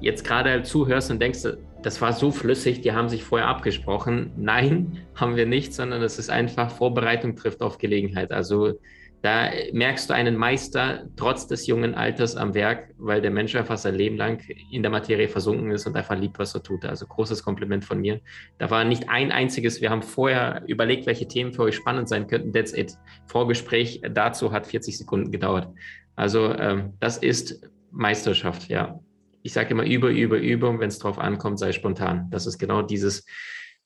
jetzt 0.00 0.24
gerade 0.24 0.62
zuhörst 0.62 1.10
und 1.10 1.20
denkst, 1.20 1.40
das 1.82 2.00
war 2.00 2.12
so 2.12 2.30
flüssig, 2.30 2.80
die 2.80 2.92
haben 2.92 3.08
sich 3.08 3.24
vorher 3.24 3.48
abgesprochen. 3.48 4.32
Nein, 4.36 4.98
haben 5.14 5.36
wir 5.36 5.46
nicht, 5.46 5.74
sondern 5.74 6.02
es 6.02 6.18
ist 6.18 6.30
einfach 6.30 6.70
Vorbereitung 6.70 7.36
trifft 7.36 7.62
auf 7.62 7.78
Gelegenheit. 7.78 8.32
Also 8.32 8.78
da 9.24 9.50
merkst 9.72 10.10
du 10.10 10.14
einen 10.14 10.36
Meister 10.36 11.06
trotz 11.16 11.46
des 11.46 11.66
jungen 11.66 11.94
Alters 11.94 12.36
am 12.36 12.52
Werk, 12.52 12.92
weil 12.98 13.22
der 13.22 13.30
Mensch 13.30 13.56
einfach 13.56 13.78
sein 13.78 13.94
Leben 13.94 14.18
lang 14.18 14.42
in 14.70 14.82
der 14.82 14.90
Materie 14.90 15.28
versunken 15.28 15.70
ist 15.70 15.86
und 15.86 15.96
einfach 15.96 16.18
liebt, 16.18 16.38
was 16.38 16.54
er 16.54 16.62
tut. 16.62 16.84
Also 16.84 17.06
großes 17.06 17.42
Kompliment 17.42 17.86
von 17.86 18.02
mir. 18.02 18.20
Da 18.58 18.70
war 18.70 18.84
nicht 18.84 19.08
ein 19.08 19.32
einziges, 19.32 19.80
wir 19.80 19.88
haben 19.88 20.02
vorher 20.02 20.62
überlegt, 20.66 21.06
welche 21.06 21.26
Themen 21.26 21.54
für 21.54 21.62
euch 21.62 21.74
spannend 21.74 22.06
sein 22.06 22.26
könnten. 22.26 22.52
That's 22.52 22.74
it. 22.74 22.98
Vorgespräch 23.26 24.02
dazu 24.10 24.52
hat 24.52 24.66
40 24.66 24.98
Sekunden 24.98 25.32
gedauert. 25.32 25.68
Also 26.16 26.52
ähm, 26.52 26.92
das 27.00 27.16
ist 27.16 27.66
Meisterschaft, 27.92 28.68
ja. 28.68 29.00
Ich 29.40 29.54
sage 29.54 29.70
immer 29.70 29.86
über, 29.86 30.10
über, 30.10 30.36
über 30.36 30.68
und 30.68 30.80
wenn 30.80 30.88
es 30.88 30.98
drauf 30.98 31.18
ankommt, 31.18 31.58
sei 31.58 31.72
spontan. 31.72 32.28
Das 32.30 32.46
ist 32.46 32.58
genau 32.58 32.82
dieses 32.82 33.24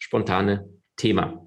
spontane 0.01 0.69
Thema. 0.97 1.47